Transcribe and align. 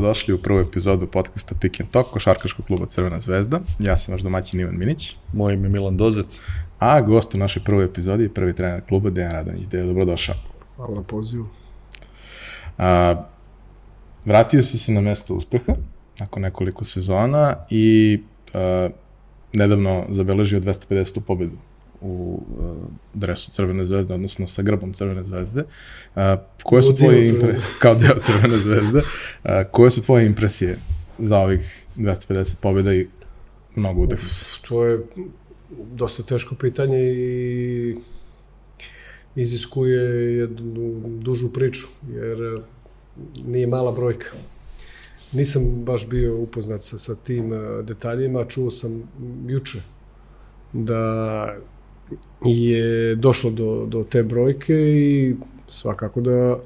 dobrodošli 0.00 0.34
u 0.34 0.38
prvu 0.38 0.60
epizodu 0.60 1.06
podcasta 1.06 1.54
Pick 1.60 1.80
and 1.80 1.90
Talk 1.90 2.06
košarkaškog 2.06 2.66
kluba 2.66 2.86
Crvena 2.86 3.20
zvezda. 3.20 3.60
Ja 3.78 3.96
sam 3.96 4.12
vaš 4.12 4.22
domaćin 4.22 4.60
Ivan 4.60 4.78
Minić. 4.78 5.16
Moje 5.32 5.54
ime 5.54 5.68
je 5.68 5.72
Milan 5.72 5.96
Dozec. 5.96 6.40
A 6.78 7.00
gost 7.00 7.34
u 7.34 7.38
našoj 7.38 7.62
prvoj 7.64 7.84
epizodi 7.84 8.22
je 8.22 8.34
prvi 8.34 8.54
trener 8.54 8.82
kluba 8.88 9.10
Dejan 9.10 9.32
Radanić. 9.32 9.66
Dejan, 9.66 9.86
dobrodošao. 9.86 10.34
Hvala 10.76 10.94
na 10.94 11.02
pozivu. 11.02 11.46
A, 12.78 13.24
vratio 14.24 14.62
si 14.62 14.78
se 14.78 14.92
na 14.92 15.00
mesto 15.00 15.34
uspeha 15.34 15.74
nakon 16.20 16.42
nekoliko 16.42 16.84
sezona 16.84 17.54
i 17.70 18.20
a, 18.54 18.88
nedavno 19.52 20.06
zabeležio 20.10 20.60
250. 20.60 21.20
pobedu 21.20 21.56
u 22.00 22.42
uh, 22.58 22.76
dresu 23.14 23.50
Crvene 23.50 23.84
zvezde, 23.84 24.14
odnosno 24.14 24.46
sa 24.46 24.62
grbom 24.62 24.92
Crvene 24.92 25.24
zvezde. 25.24 25.64
Uh, 26.14 26.22
koje 26.62 26.82
su 26.82 26.94
tvoje 26.94 27.28
impresije, 27.28 27.62
kao 27.78 27.94
deo 27.94 28.18
Crvene 28.18 28.58
zvezde, 28.58 28.98
uh, 28.98 29.50
koje 29.72 29.90
su 29.90 30.02
tvoje 30.02 30.26
impresije 30.26 30.78
za 31.18 31.38
ovih 31.38 31.86
250 31.96 32.54
pobjeda 32.60 32.94
i 32.94 33.06
mnogo 33.74 34.02
utakmica? 34.02 34.44
To 34.68 34.84
je 34.84 35.00
dosta 35.92 36.22
teško 36.22 36.54
pitanje 36.54 36.98
i 36.98 37.96
iziskuje 39.36 40.36
jednu 40.36 41.02
dužu 41.18 41.52
priču, 41.52 41.86
jer 42.08 42.62
nije 43.46 43.66
mala 43.66 43.92
brojka. 43.92 44.30
Nisam 45.32 45.84
baš 45.84 46.08
bio 46.08 46.36
upoznat 46.36 46.82
sa, 46.82 46.98
sa 46.98 47.14
tim 47.14 47.52
detaljima, 47.82 48.44
čuo 48.44 48.70
sam 48.70 49.02
juče 49.46 49.82
da 50.72 51.54
je 52.44 53.14
došlo 53.14 53.50
do, 53.50 53.86
do 53.86 54.04
te 54.10 54.22
brojke 54.22 54.74
i 54.74 55.36
svakako 55.68 56.20
da 56.20 56.58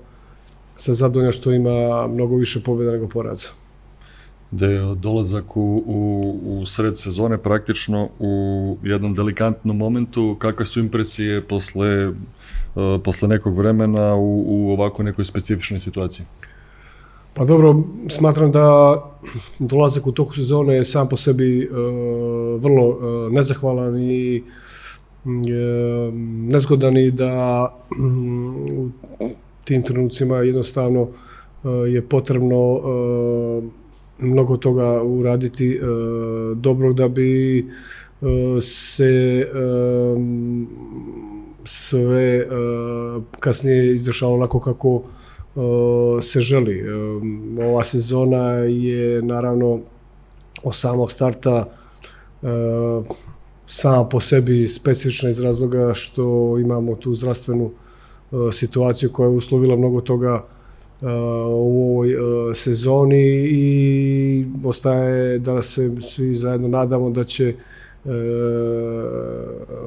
se 0.77 0.95
zadovoljan 0.95 1.33
što 1.33 1.53
ima 1.53 2.09
mnogo 2.09 2.37
više 2.37 2.61
pobjeda 2.61 2.93
nego 2.93 3.09
poraza. 3.09 3.49
Da 4.51 4.67
je 4.67 4.95
dolazak 4.95 5.57
u, 5.57 5.83
u, 5.87 6.39
u 6.45 6.67
sred 6.67 6.99
sezone 6.99 7.39
praktično 7.39 8.09
u 8.19 8.77
jednom 8.83 9.15
delikantnom 9.15 9.77
momentu, 9.77 10.37
kakve 10.39 10.67
su 10.67 10.81
impresije 10.81 11.41
posle, 11.41 12.09
uh, 12.09 12.15
posle 13.05 13.29
nekog 13.29 13.59
vremena 13.59 14.15
u, 14.15 14.45
u 14.47 14.71
ovako 14.73 15.03
nekoj 15.03 15.25
specifičnoj 15.25 15.81
situaciji? 15.81 16.27
Pa 17.35 17.45
dobro, 17.45 17.83
smatram 18.09 18.53
da 18.53 18.97
dolazak 19.59 20.07
u 20.07 20.13
toku 20.13 20.35
sezone 20.35 20.75
je 20.75 20.85
sam 20.85 21.09
po 21.09 21.17
sebi 21.17 21.69
uh, 21.69 21.77
vrlo 22.63 22.89
uh, 22.89 23.33
nezahvalan 23.33 23.99
i 23.99 24.43
uh, 24.47 24.53
nezgodan 26.49 26.97
i 26.97 27.11
da 27.11 27.69
u 28.77 28.89
tim 29.65 29.83
trenucima 29.83 30.37
jednostavno 30.37 31.09
e, 31.65 31.69
je 31.69 32.03
potrebno 32.03 32.81
e, 32.81 33.63
mnogo 34.19 34.57
toga 34.57 35.03
uraditi 35.03 35.75
e, 35.75 35.81
dobrog 36.55 36.95
da 36.95 37.09
bi 37.09 37.67
se 38.61 39.47
sve 41.65 42.47
kasnije 43.41 43.95
izdešalo 43.95 44.35
onako 44.35 44.61
kako 44.61 45.03
se 46.23 46.41
želi. 46.41 46.85
Ova 47.71 47.85
sezona 47.85 48.49
je 48.59 49.23
naravno 49.23 49.81
od 50.63 50.77
samog 50.77 51.11
starta 51.11 51.65
sama 53.67 54.09
po 54.09 54.21
sebi 54.21 54.69
specifična 54.69 55.31
iz 55.31 55.41
razloga 55.41 55.95
što 55.95 56.57
imamo 56.59 56.97
tu 56.97 57.15
zdravstvenu 57.15 57.65
uh, 58.31 58.53
situaciju 58.53 59.13
koja 59.13 59.27
je 59.27 59.37
uslovila 59.37 59.77
mnogo 59.77 60.01
toga 60.01 60.35
uh, 60.35 61.09
u 61.49 61.93
ovoj 61.93 62.17
uh, 62.17 62.55
sezoni 62.55 63.47
i 63.51 64.47
ostaje 64.65 65.39
da 65.39 65.63
se 65.63 65.91
svi 66.01 66.35
zajedno 66.35 66.69
nadamo 66.69 67.11
da 67.11 67.25
će 67.25 67.55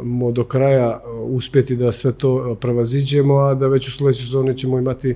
mo 0.03 0.31
do 0.31 0.43
kraja 0.43 1.01
uspjeti 1.23 1.75
da 1.75 1.91
sve 1.91 2.11
to 2.11 2.57
prevaziđemo, 2.61 3.35
a 3.35 3.53
da 3.53 3.67
već 3.67 3.87
u 3.87 3.91
sledećoj 3.91 4.25
sezoni 4.25 4.57
ćemo 4.57 4.79
imati 4.79 5.15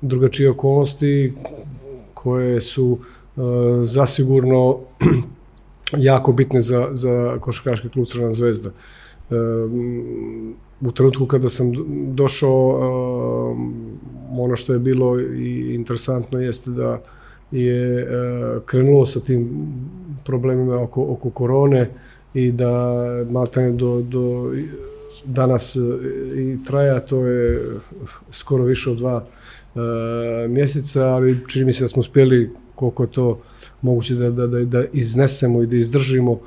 drugačije 0.00 0.50
okolnosti 0.50 1.32
koje 2.14 2.60
su 2.60 2.98
zasigurno 3.82 4.78
jako 5.98 6.32
bitne 6.32 6.60
za, 6.60 6.88
za 6.92 7.38
košarkaški 7.40 7.88
klub 7.88 8.06
Crvena 8.06 8.32
zvezda. 8.32 8.70
E, 8.70 9.34
u 10.80 10.92
trenutku 10.92 11.26
kada 11.26 11.48
sam 11.48 11.72
došao, 12.14 12.78
e, 12.78 12.84
ono 14.38 14.56
što 14.56 14.72
je 14.72 14.78
bilo 14.78 15.20
i 15.20 15.74
interesantno 15.74 16.40
jeste 16.40 16.70
da 16.70 17.00
je 17.50 18.00
e, 18.00 18.06
krenulo 18.66 19.06
sa 19.06 19.20
tim 19.20 19.48
problemima 20.24 20.82
oko, 20.82 21.02
oko 21.08 21.30
korone 21.30 21.90
i 22.34 22.52
da 22.52 22.94
maltene 23.30 23.72
do, 23.72 24.02
do 24.02 24.52
danas 25.24 25.76
i 26.36 26.58
traja, 26.66 27.00
to 27.00 27.26
je 27.26 27.62
skoro 28.30 28.64
više 28.64 28.90
od 28.90 28.96
dva 28.96 29.24
e, 29.24 30.48
mjeseca, 30.48 31.08
ali 31.08 31.38
čini 31.48 31.64
mi 31.64 31.72
se 31.72 31.84
da 31.84 31.88
smo 31.88 32.00
uspjeli 32.00 32.50
koliko 32.74 33.06
to 33.06 33.40
moguće 33.82 34.14
da, 34.14 34.30
da, 34.30 34.46
da, 34.46 34.64
da 34.64 34.84
iznesemo 34.92 35.62
i 35.62 35.66
da 35.66 35.76
izdržimo 35.76 36.32
uh, 36.32 36.38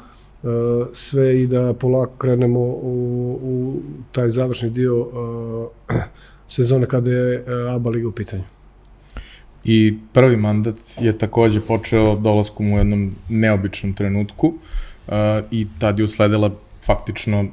sve 0.91 1.41
i 1.41 1.47
da 1.47 1.73
polako 1.73 2.17
krenemo 2.17 2.59
u, 2.59 3.39
u 3.43 3.81
taj 4.11 4.29
završni 4.29 4.69
dio 4.69 4.99
uh, 5.01 6.03
sezone 6.47 6.85
kada 6.85 7.11
je 7.11 7.39
uh, 7.39 7.75
ABA 7.75 7.89
Liga 7.89 8.07
u 8.07 8.11
pitanju. 8.11 8.43
I 9.63 9.97
prvi 10.13 10.37
mandat 10.37 10.75
je 10.99 11.17
takođe 11.17 11.61
počeo 11.61 12.15
dolaskom 12.15 12.73
u 12.73 12.77
jednom 12.77 13.15
neobičnom 13.29 13.93
trenutku 13.93 14.47
uh, 14.47 15.13
i 15.51 15.67
tad 15.79 15.99
je 15.99 16.05
usledila 16.05 16.51
faktično 16.85 17.45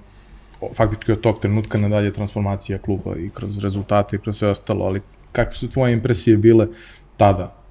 faktički 0.75 1.13
od 1.13 1.21
tog 1.21 1.39
trenutka 1.39 1.79
nadalje 1.79 2.13
transformacija 2.13 2.79
kluba 2.79 3.17
i 3.17 3.31
kroz 3.35 3.59
rezultate 3.59 4.17
i 4.17 4.19
kroz 4.19 4.39
sve 4.39 4.49
ostalo, 4.49 4.85
ali 4.85 5.01
kakve 5.33 5.55
su 5.55 5.71
tvoje 5.71 5.93
impresije 5.93 6.37
bile 6.37 6.67
tada 7.17 7.62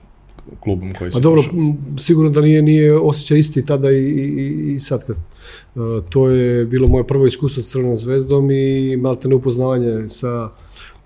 klubom 0.59 0.94
koji 1.00 1.12
se 1.12 1.16
Pa 1.16 1.19
dobro, 1.19 1.41
došao. 1.41 1.74
sigurno 1.97 2.29
da 2.29 2.41
nije, 2.41 2.62
nije 2.62 2.97
osjećaj 2.97 3.40
isti 3.40 3.66
tada 3.66 3.91
i, 3.91 3.97
i, 3.97 4.74
i 4.74 4.79
sad 4.79 5.06
kad. 5.06 5.18
Uh, 5.75 5.81
to 6.09 6.29
je 6.29 6.66
bilo 6.66 6.88
moje 6.88 7.07
prvo 7.07 7.25
iskustvo 7.25 7.63
sa 7.63 7.72
Crvenom 7.72 7.97
zvezdom 7.97 8.51
i 8.51 8.97
malte 8.97 9.28
neupoznavanje 9.28 10.09
sa 10.09 10.50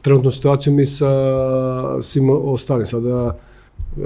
trenutnom 0.01 0.31
situacijom 0.31 0.79
i 0.79 0.85
sa 0.85 1.11
svim 2.01 2.29
ostalim. 2.29 2.85
Sada 2.85 3.37
uh, 3.97 4.03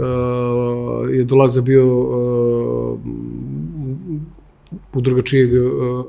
je 1.14 1.24
dolaze 1.24 1.62
bio 1.62 1.98
uh, 1.98 3.00
u 4.94 5.02
drugačijeg 5.02 5.50
uh, 5.54 6.06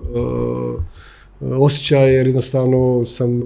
uh, 1.41 1.63
osjećaja, 1.63 2.07
jer 2.07 2.27
jednostavno 2.27 3.05
sam 3.05 3.39
uh, 3.39 3.43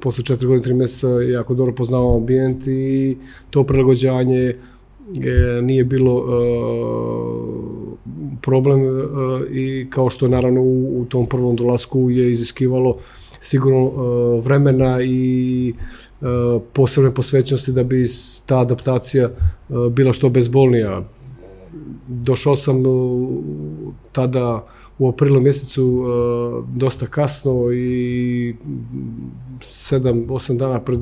posle 0.00 0.24
četiri 0.24 0.46
godine, 0.46 0.62
tri 0.62 0.74
meseca 0.74 1.08
jako 1.08 1.54
dobro 1.54 1.74
poznao 1.74 2.16
ambijent 2.16 2.66
i 2.66 3.16
to 3.50 3.64
prilagođanje 3.64 4.40
e, 4.40 4.56
nije 5.62 5.84
bilo 5.84 6.18
e, 6.18 6.28
problem 8.42 8.80
e, 8.80 8.90
i 9.50 9.86
kao 9.90 10.10
što 10.10 10.28
naravno 10.28 10.60
u, 10.60 11.00
u 11.00 11.04
tom 11.04 11.26
prvom 11.26 11.56
dolasku 11.56 12.10
je 12.10 12.32
iziskivalo 12.32 12.98
sigurno 13.40 13.86
e, 13.86 14.40
vremena 14.40 15.02
i 15.02 15.74
e, 16.20 16.24
posebne 16.72 17.14
posvećenosti 17.14 17.72
da 17.72 17.84
bi 17.84 18.06
ta 18.46 18.58
adaptacija 18.58 19.24
e, 19.24 19.32
bila 19.90 20.12
što 20.12 20.28
bezbolnija. 20.28 21.02
Došao 22.08 22.56
sam 22.56 22.76
e, 22.76 22.88
tada 24.12 24.66
u 24.98 25.08
aprilu 25.08 25.40
mjesecu 25.40 26.04
dosta 26.74 27.06
kasno 27.06 27.72
i 27.72 28.54
7-8 29.60 30.58
dana 30.58 30.80
pred 30.80 31.00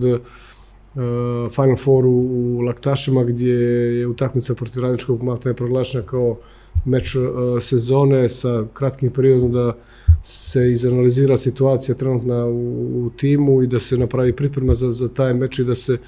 Final 1.55 1.77
Four 1.77 2.07
u 2.07 2.61
Laktašima 2.61 3.25
gdje 3.25 3.53
je 3.53 4.07
utakmica 4.07 4.55
protiv 4.55 4.83
radničkog 4.83 5.23
malta 5.23 5.55
proglašena 5.55 6.05
kao 6.05 6.37
meč 6.85 7.15
uh, 7.15 7.25
sezone 7.61 8.29
sa 8.29 8.65
kratkim 8.73 9.11
periodom 9.11 9.53
da 9.53 9.77
se 10.25 10.73
izanalizira 10.73 11.37
situacija 11.37 11.95
trenutna 11.95 12.47
u, 12.47 13.07
u 13.07 13.11
timu 13.17 13.63
i 13.63 13.67
da 13.67 13.81
se 13.81 13.99
napravi 13.99 14.33
priprema 14.33 14.75
za, 14.75 14.91
za 14.91 15.09
taj 15.09 15.35
meč 15.35 15.59
i 15.59 15.65
da 15.65 15.75
se 15.75 15.99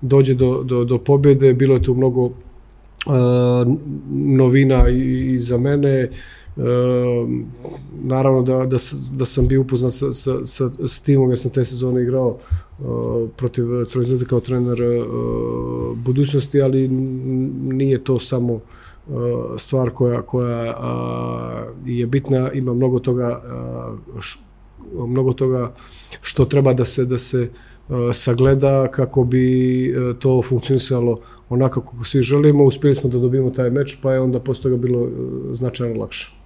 dođe 0.00 0.34
do, 0.34 0.62
do, 0.62 0.84
do 0.84 0.98
pobjede. 0.98 1.52
Bilo 1.52 1.74
je 1.74 1.82
tu 1.82 1.94
mnogo 1.94 2.24
uh, 2.24 2.32
novina 4.10 4.88
i, 4.88 5.34
i 5.34 5.38
za 5.38 5.58
mene. 5.58 6.08
Uh, 6.10 6.16
naravno 8.02 8.42
da, 8.42 8.56
da, 8.56 8.76
da 9.12 9.24
sam 9.24 9.48
bio 9.48 9.60
upoznat 9.60 9.92
sa, 9.92 10.12
sa, 10.12 10.46
sa, 10.46 10.70
sa 10.86 11.04
timom 11.04 11.30
jer 11.30 11.38
sam 11.38 11.50
te 11.50 11.64
sezone 11.64 12.02
igrao 12.02 12.38
protiv 13.36 13.64
Crvene 13.84 14.06
zvezde 14.06 14.26
kao 14.26 14.40
trener 14.40 14.82
e, 14.82 15.04
budućnosti, 15.94 16.62
ali 16.62 16.88
nije 17.68 18.04
to 18.04 18.18
samo 18.18 18.54
e, 18.54 18.60
stvar 19.56 19.90
koja, 19.90 20.22
koja 20.22 20.74
je 21.86 22.06
bitna, 22.06 22.52
ima 22.52 22.74
mnogo 22.74 22.98
toga 22.98 23.42
mnogo 25.06 25.32
toga 25.32 25.72
što 26.20 26.44
treba 26.44 26.72
da 26.72 26.84
se 26.84 27.04
da 27.04 27.18
se 27.18 27.48
sagleda 28.12 28.88
kako 28.90 29.24
bi 29.24 29.86
e, 29.86 30.14
to 30.18 30.42
funkcionisalo 30.42 31.20
onako 31.48 31.80
kako 31.80 32.04
svi 32.04 32.22
želimo, 32.22 32.64
uspjeli 32.64 32.94
smo 32.94 33.10
da 33.10 33.18
dobijemo 33.18 33.50
taj 33.50 33.70
meč, 33.70 33.98
pa 34.02 34.12
je 34.12 34.20
onda 34.20 34.40
posle 34.40 34.62
toga 34.62 34.76
bilo 34.76 35.00
e, 35.00 35.08
značajno 35.52 36.00
lakše. 36.00 36.39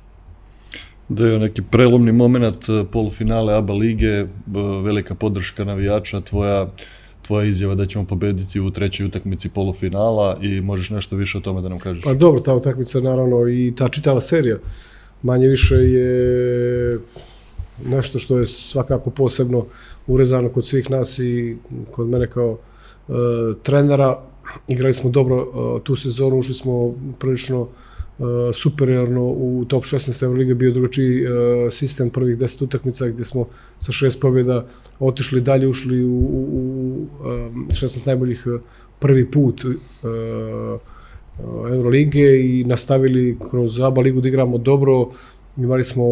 Da 1.09 1.27
je 1.27 1.39
neki 1.39 1.62
prelomni 1.71 2.12
moment 2.12 2.69
e, 2.69 2.85
polufinale 2.93 3.55
ABA 3.55 3.73
lige, 3.73 4.27
velika 4.85 5.15
podrška 5.15 5.65
navijača, 5.65 6.21
tvoja 6.21 6.67
tvoja 7.25 7.45
izjava 7.45 7.75
da 7.75 7.87
ćemo 7.87 8.05
pobediti 8.05 8.61
u 8.61 8.71
trećoj 8.71 9.06
utakmici 9.06 9.49
polufinala 9.49 10.37
i 10.43 10.61
možeš 10.61 10.91
nešto 10.91 11.17
više 11.17 11.39
o 11.39 11.41
tome 11.41 11.61
da 11.61 11.69
nam 11.69 11.79
kažeš? 11.79 12.05
Pa 12.05 12.15
dobro, 12.15 12.41
ta 12.41 12.55
utakmica 12.55 13.01
naravno 13.01 13.49
i 13.49 13.73
ta 13.77 13.89
čitava 13.89 14.21
serija 14.21 14.56
manje 15.23 15.49
više 15.49 15.75
je 15.75 16.99
nešto 17.87 18.19
što 18.19 18.39
je 18.39 18.47
svakako 18.47 19.11
posebno 19.11 19.67
urezano 20.06 20.49
kod 20.49 20.67
svih 20.67 20.91
nas 20.91 21.19
i 21.19 21.56
kod 21.91 22.09
mene 22.09 22.31
kao 22.31 22.51
uh, 22.51 23.17
trenera. 23.62 24.21
Igrali 24.69 24.95
smo 24.95 25.11
dobro 25.11 25.37
uh, 25.37 25.83
tu 25.83 25.97
sezonu, 25.97 26.39
ušli 26.39 26.55
smo 26.55 26.95
prilično 27.19 27.61
uh, 27.61 27.69
superiorno 28.53 29.23
u 29.25 29.65
top 29.69 29.85
16 29.85 30.23
Euroliga 30.25 30.55
bio 30.55 30.73
drugačiji 30.73 31.27
uh, 31.27 31.33
sistem 31.71 32.11
prvih 32.11 32.39
10 32.39 32.65
utakmica 32.65 33.09
gdje 33.09 33.25
smo 33.25 33.47
sa 33.79 33.93
šest 33.93 34.21
pobjeda 34.21 34.67
otišli 34.99 35.41
dalje, 35.41 35.69
ušli 35.69 36.05
u, 36.05 36.11
u, 36.11 36.41
u 36.53 37.07
um, 37.27 37.69
16 37.71 38.07
najboljih 38.07 38.47
prvi 38.99 39.31
put 39.31 39.65
Eurolige 41.73 42.41
i 42.45 42.65
nastavili 42.65 43.39
kroz 43.51 43.81
ABA 43.81 44.01
ligu 44.01 44.21
da 44.21 44.29
igramo 44.29 44.59
dobro, 44.59 45.11
imali 45.57 45.85
smo 45.85 46.05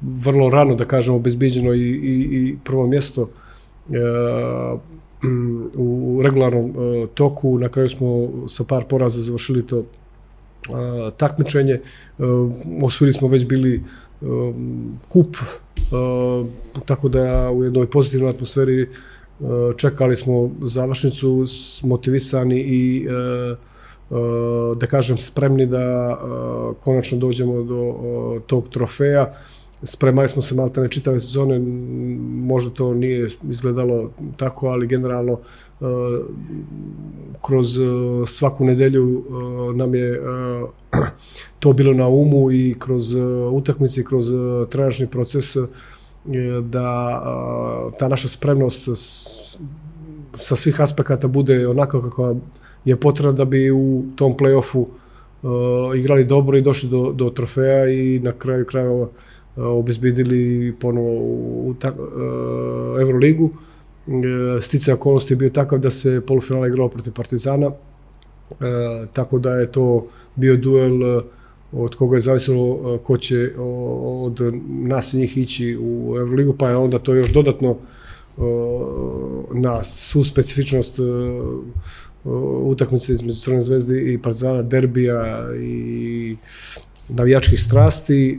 vrlo 0.00 0.50
rano, 0.50 0.74
da 0.74 0.84
kažemo, 0.84 1.16
obezbiđeno 1.16 1.74
i, 1.74 1.80
i, 1.80 2.28
i 2.32 2.56
prvo 2.64 2.86
mjesto 2.86 3.28
u 5.74 6.20
regularnom 6.22 6.74
toku. 7.14 7.58
Na 7.58 7.68
kraju 7.68 7.88
smo 7.88 8.28
sa 8.48 8.64
par 8.68 8.84
poraza 8.84 9.22
završili 9.22 9.66
to 9.66 9.84
takmičenje. 11.16 11.72
E, 11.72 11.82
osvojili 12.82 13.12
smo 13.12 13.28
već 13.28 13.46
bili 13.46 13.74
e, 13.74 13.82
kup, 15.08 15.36
e, 15.36 15.82
tako 16.86 17.08
da 17.08 17.50
u 17.50 17.64
jednoj 17.64 17.90
pozitivnoj 17.90 18.30
atmosferi 18.30 18.88
čekali 19.76 20.16
smo 20.16 20.50
završnicu, 20.62 21.44
motivisani 21.82 22.60
i 22.60 23.06
da 24.76 24.86
kažem, 24.86 25.18
spremni 25.18 25.66
da 25.66 26.18
konačno 26.80 27.18
dođemo 27.18 27.62
do 27.62 27.94
tog 28.46 28.68
trofeja. 28.68 29.34
Spremali 29.84 30.28
smo 30.28 30.42
se 30.42 30.54
malte 30.54 30.80
ne 30.80 30.88
čitave 30.88 31.20
sezone, 31.20 31.58
možda 32.46 32.70
to 32.70 32.94
nije 32.94 33.28
izgledalo 33.50 34.10
tako, 34.36 34.68
ali 34.68 34.86
generalno 34.86 35.38
kroz 37.46 37.78
svaku 38.26 38.64
nedelju 38.64 39.24
nam 39.74 39.94
je 39.94 40.20
to 41.60 41.72
bilo 41.72 41.92
na 41.92 42.08
umu 42.08 42.52
i 42.52 42.74
kroz 42.78 43.14
utakmice 43.52 44.00
i 44.00 44.04
kroz 44.04 44.26
trenažni 44.70 45.06
proces 45.06 45.56
da 46.62 47.22
ta 47.98 48.08
naša 48.08 48.28
spremnost 48.28 48.88
sa 50.36 50.56
svih 50.56 50.80
aspekata 50.80 51.28
bude 51.28 51.68
onako 51.68 52.02
kako 52.02 52.36
je 52.84 52.96
potrebna 52.96 53.32
da 53.32 53.44
bi 53.44 53.70
u 53.70 54.04
tom 54.16 54.36
play-offu 54.36 54.86
igrali 55.96 56.24
dobro 56.24 56.58
i 56.58 56.62
došli 56.62 56.88
do, 56.88 57.12
do 57.12 57.30
trofeja 57.30 57.88
i 57.88 58.18
na 58.18 58.32
kraju 58.32 58.64
krajeva 58.64 59.08
obezbedili 59.56 60.74
ponovo 60.80 61.10
u, 61.10 61.74
ta, 61.78 61.94
Euroligu. 63.00 63.50
Uh, 64.06 64.22
stice 64.60 64.94
okolnosti 64.94 65.32
je 65.32 65.36
bio 65.36 65.50
takav 65.50 65.78
da 65.78 65.90
se 65.90 66.20
polufinale 66.26 66.68
igrao 66.68 66.88
protiv 66.88 67.12
Partizana, 67.12 67.66
uh, 67.66 67.76
tako 69.12 69.38
da 69.38 69.50
je 69.50 69.72
to 69.72 70.06
bio 70.34 70.56
duel 70.56 71.16
uh, 71.16 71.22
od 71.72 71.94
koga 71.94 72.16
je 72.16 72.20
zavisilo 72.20 72.98
ko 73.04 73.16
će 73.16 73.52
od 73.56 74.40
nas 74.68 75.12
i 75.12 75.16
njih 75.16 75.38
ići 75.38 75.78
u 75.80 76.16
Euroligu, 76.20 76.54
pa 76.58 76.68
je 76.68 76.76
onda 76.76 76.98
to 76.98 77.14
još 77.14 77.32
dodatno 77.32 77.76
na 79.52 79.82
svu 79.82 80.24
specifičnost 80.24 80.98
utakmice 82.64 83.12
između 83.12 83.40
Crvene 83.40 83.62
zvezde 83.62 84.12
i 84.12 84.18
Partizana, 84.18 84.62
derbija 84.62 85.46
i 85.60 86.36
navijačkih 87.08 87.60
strasti 87.60 88.30
e, 88.30 88.38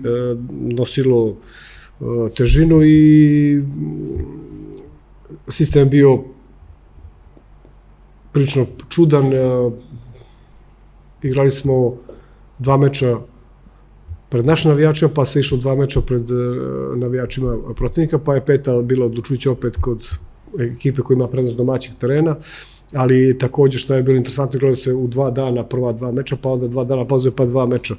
nosilo 0.75 1.30
e, 1.30 2.06
težinu 2.38 2.83
i 2.83 3.62
sistem 5.48 5.89
bio 5.89 6.24
prilično 8.31 8.65
čudan. 8.89 9.33
E, 9.33 9.39
igrali 11.21 11.51
smo 11.51 11.95
dva 12.60 12.77
meča 12.77 13.18
pred 14.30 14.45
našim 14.45 14.71
navijačima, 14.71 15.12
pa 15.15 15.25
se 15.25 15.39
išlo 15.39 15.57
dva 15.57 15.75
meča 15.75 16.01
pred 16.01 16.24
navijačima 16.95 17.57
protivnika, 17.75 18.18
pa 18.19 18.36
je 18.36 18.45
peta 18.45 18.81
bila 18.81 19.06
odlučujuća 19.06 19.51
opet 19.51 19.77
kod 19.77 20.10
ekipe 20.60 21.01
koja 21.01 21.15
ima 21.15 21.27
prednost 21.27 21.57
domaćih 21.57 21.94
terena. 22.00 22.31
Uh, 22.31 22.73
ali 22.95 23.38
takođe 23.38 23.78
što 23.78 23.95
je 23.95 24.04
bilo 24.04 24.18
interesantno 24.18 24.57
igrali 24.57 24.75
se 24.75 24.94
u 24.94 25.07
dva 25.07 25.31
dana 25.31 25.63
prva 25.63 25.92
dva 25.92 26.12
meča 26.12 26.36
pa 26.42 26.50
onda 26.50 26.68
dva 26.68 26.84
dana 26.84 27.06
pauze 27.07 27.31
pa 27.31 27.45
dva 27.45 27.66
meča. 27.66 27.95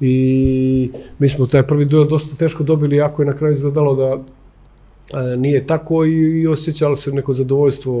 I 0.00 0.90
mi 1.18 1.28
smo 1.28 1.46
taj 1.46 1.66
prvi 1.66 1.84
duel 1.84 2.08
dosta 2.08 2.36
teško 2.36 2.62
dobili 2.62 2.96
jako 2.96 3.22
je 3.22 3.26
na 3.26 3.36
kraju 3.36 3.52
izgledalo 3.52 3.94
da 3.94 4.12
e, 4.12 5.36
nije 5.36 5.66
tako 5.66 6.04
i, 6.04 6.40
i 6.40 6.46
osjećalo 6.46 6.96
se 6.96 7.12
neko 7.12 7.32
zadovoljstvo 7.32 7.94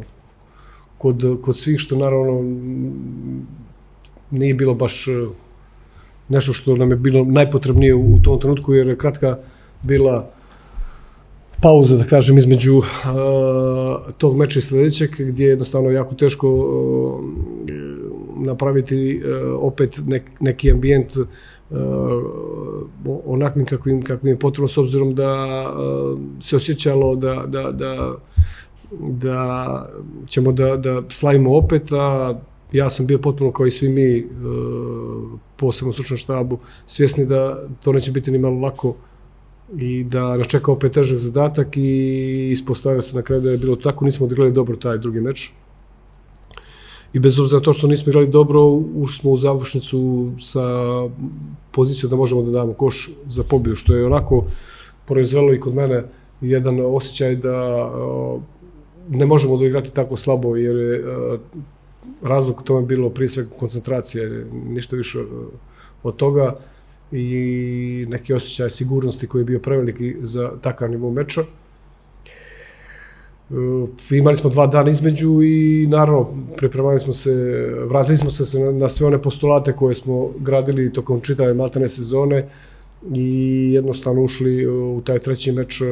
e, 0.00 0.04
kod, 0.98 1.38
kod 1.42 1.56
svih 1.56 1.78
što 1.78 1.96
naravno 1.96 2.44
nije 4.30 4.54
bilo 4.54 4.74
baš 4.74 5.08
e, 5.08 5.26
nešto 6.28 6.52
što 6.52 6.76
nam 6.76 6.90
je 6.90 6.96
bilo 6.96 7.24
najpotrebnije 7.24 7.94
u, 7.94 8.14
u 8.14 8.18
tom 8.22 8.40
trenutku 8.40 8.74
jer 8.74 8.86
je 8.88 8.98
kratka 8.98 9.38
bila 9.82 10.37
pauza, 11.60 11.96
da 11.96 12.04
kažem, 12.04 12.38
između 12.38 12.76
uh, 12.76 12.84
tog 14.18 14.36
meča 14.36 14.58
i 14.58 14.62
sledećeg, 14.62 15.10
gdje 15.18 15.44
je 15.44 15.50
jednostavno 15.50 15.90
jako 15.90 16.14
teško 16.14 16.50
uh, 16.50 17.20
napraviti 18.36 19.22
uh, 19.24 19.62
opet 19.62 20.00
nek, 20.06 20.24
neki 20.40 20.72
ambijent 20.72 21.16
uh, 21.16 21.26
onakvim 23.26 23.66
kakvim, 23.66 24.02
kakvim 24.02 24.32
je 24.32 24.38
potrebno, 24.38 24.68
s 24.68 24.78
obzirom 24.78 25.14
da 25.14 25.34
uh, 25.34 26.20
se 26.40 26.56
osjećalo 26.56 27.16
da, 27.16 27.44
da, 27.46 27.72
da, 27.72 28.14
da 29.00 29.88
ćemo 30.28 30.52
da, 30.52 30.76
da 30.76 31.02
slavimo 31.08 31.56
opet, 31.56 31.92
a 31.92 32.34
ja 32.72 32.90
sam 32.90 33.06
bio 33.06 33.18
potpuno 33.18 33.52
kao 33.52 33.66
i 33.66 33.70
svi 33.70 33.88
mi, 33.88 34.24
uh, 34.24 35.38
posebno 35.56 35.92
stručnom 35.92 36.16
štabu, 36.16 36.58
svjesni 36.86 37.26
da 37.26 37.68
to 37.84 37.92
neće 37.92 38.12
biti 38.12 38.30
ni 38.30 38.38
malo 38.38 38.60
lako 38.60 38.94
i 39.76 40.04
da 40.04 40.36
nas 40.36 40.46
čeka 40.46 40.72
opet 40.72 40.92
težak 40.92 41.18
zadatak 41.18 41.76
i 41.76 42.50
ispostavio 42.52 43.02
se 43.02 43.16
na 43.16 43.22
kraju 43.22 43.42
da 43.42 43.50
je 43.50 43.58
bilo 43.58 43.76
tako, 43.76 44.04
nismo 44.04 44.26
odigrali 44.26 44.52
dobro 44.52 44.76
taj 44.76 44.98
drugi 44.98 45.20
meč. 45.20 45.50
I 47.12 47.18
bez 47.18 47.40
obzira 47.40 47.58
na 47.58 47.64
to 47.64 47.72
što 47.72 47.86
nismo 47.86 48.10
igrali 48.10 48.28
dobro, 48.28 48.64
ušli 48.94 49.20
smo 49.20 49.30
u 49.30 49.36
završnicu 49.36 50.30
sa 50.40 50.62
pozicijom 51.72 52.10
da 52.10 52.16
možemo 52.16 52.42
da 52.42 52.50
damo 52.50 52.72
koš 52.72 53.10
za 53.26 53.42
pobjedu, 53.42 53.76
što 53.76 53.94
je 53.94 54.06
onako 54.06 54.44
proizvelo 55.06 55.54
i 55.54 55.60
kod 55.60 55.74
mene 55.74 56.04
jedan 56.40 56.80
osjećaj 56.84 57.36
da 57.36 57.90
ne 59.08 59.26
možemo 59.26 59.56
da 59.56 59.66
igrati 59.66 59.94
tako 59.94 60.16
slabo, 60.16 60.56
jer 60.56 60.76
je 60.76 61.04
razlog 62.22 62.62
tome 62.62 62.86
bilo 62.86 63.10
prije 63.10 63.28
svega 63.28 63.50
koncentracije, 63.58 64.46
ništa 64.68 64.96
više 64.96 65.18
od 66.02 66.16
toga 66.16 66.56
i 67.12 68.06
neki 68.08 68.34
osjećaj 68.34 68.70
sigurnosti 68.70 69.26
koji 69.26 69.40
je 69.40 69.44
bio 69.44 69.58
preveliki 69.58 70.16
za 70.20 70.52
takav 70.60 70.90
nivo 70.90 71.10
meča. 71.10 71.40
Uh, 73.50 73.88
imali 74.10 74.36
smo 74.36 74.50
dva 74.50 74.66
dana 74.66 74.90
između 74.90 75.42
i 75.42 75.86
naravno 75.90 76.28
pripremali 76.56 76.98
smo 76.98 77.12
se, 77.12 77.34
vratili 77.86 78.16
smo 78.16 78.30
se 78.30 78.58
na, 78.72 78.88
sve 78.88 79.06
one 79.06 79.22
postulate 79.22 79.72
koje 79.72 79.94
smo 79.94 80.30
gradili 80.38 80.92
tokom 80.92 81.20
čitave 81.20 81.54
maltene 81.54 81.88
sezone 81.88 82.48
i 83.14 83.70
jednostavno 83.72 84.22
ušli 84.22 84.66
u 84.66 85.02
taj 85.04 85.18
treći 85.18 85.52
meč 85.52 85.80
uh, 85.80 85.88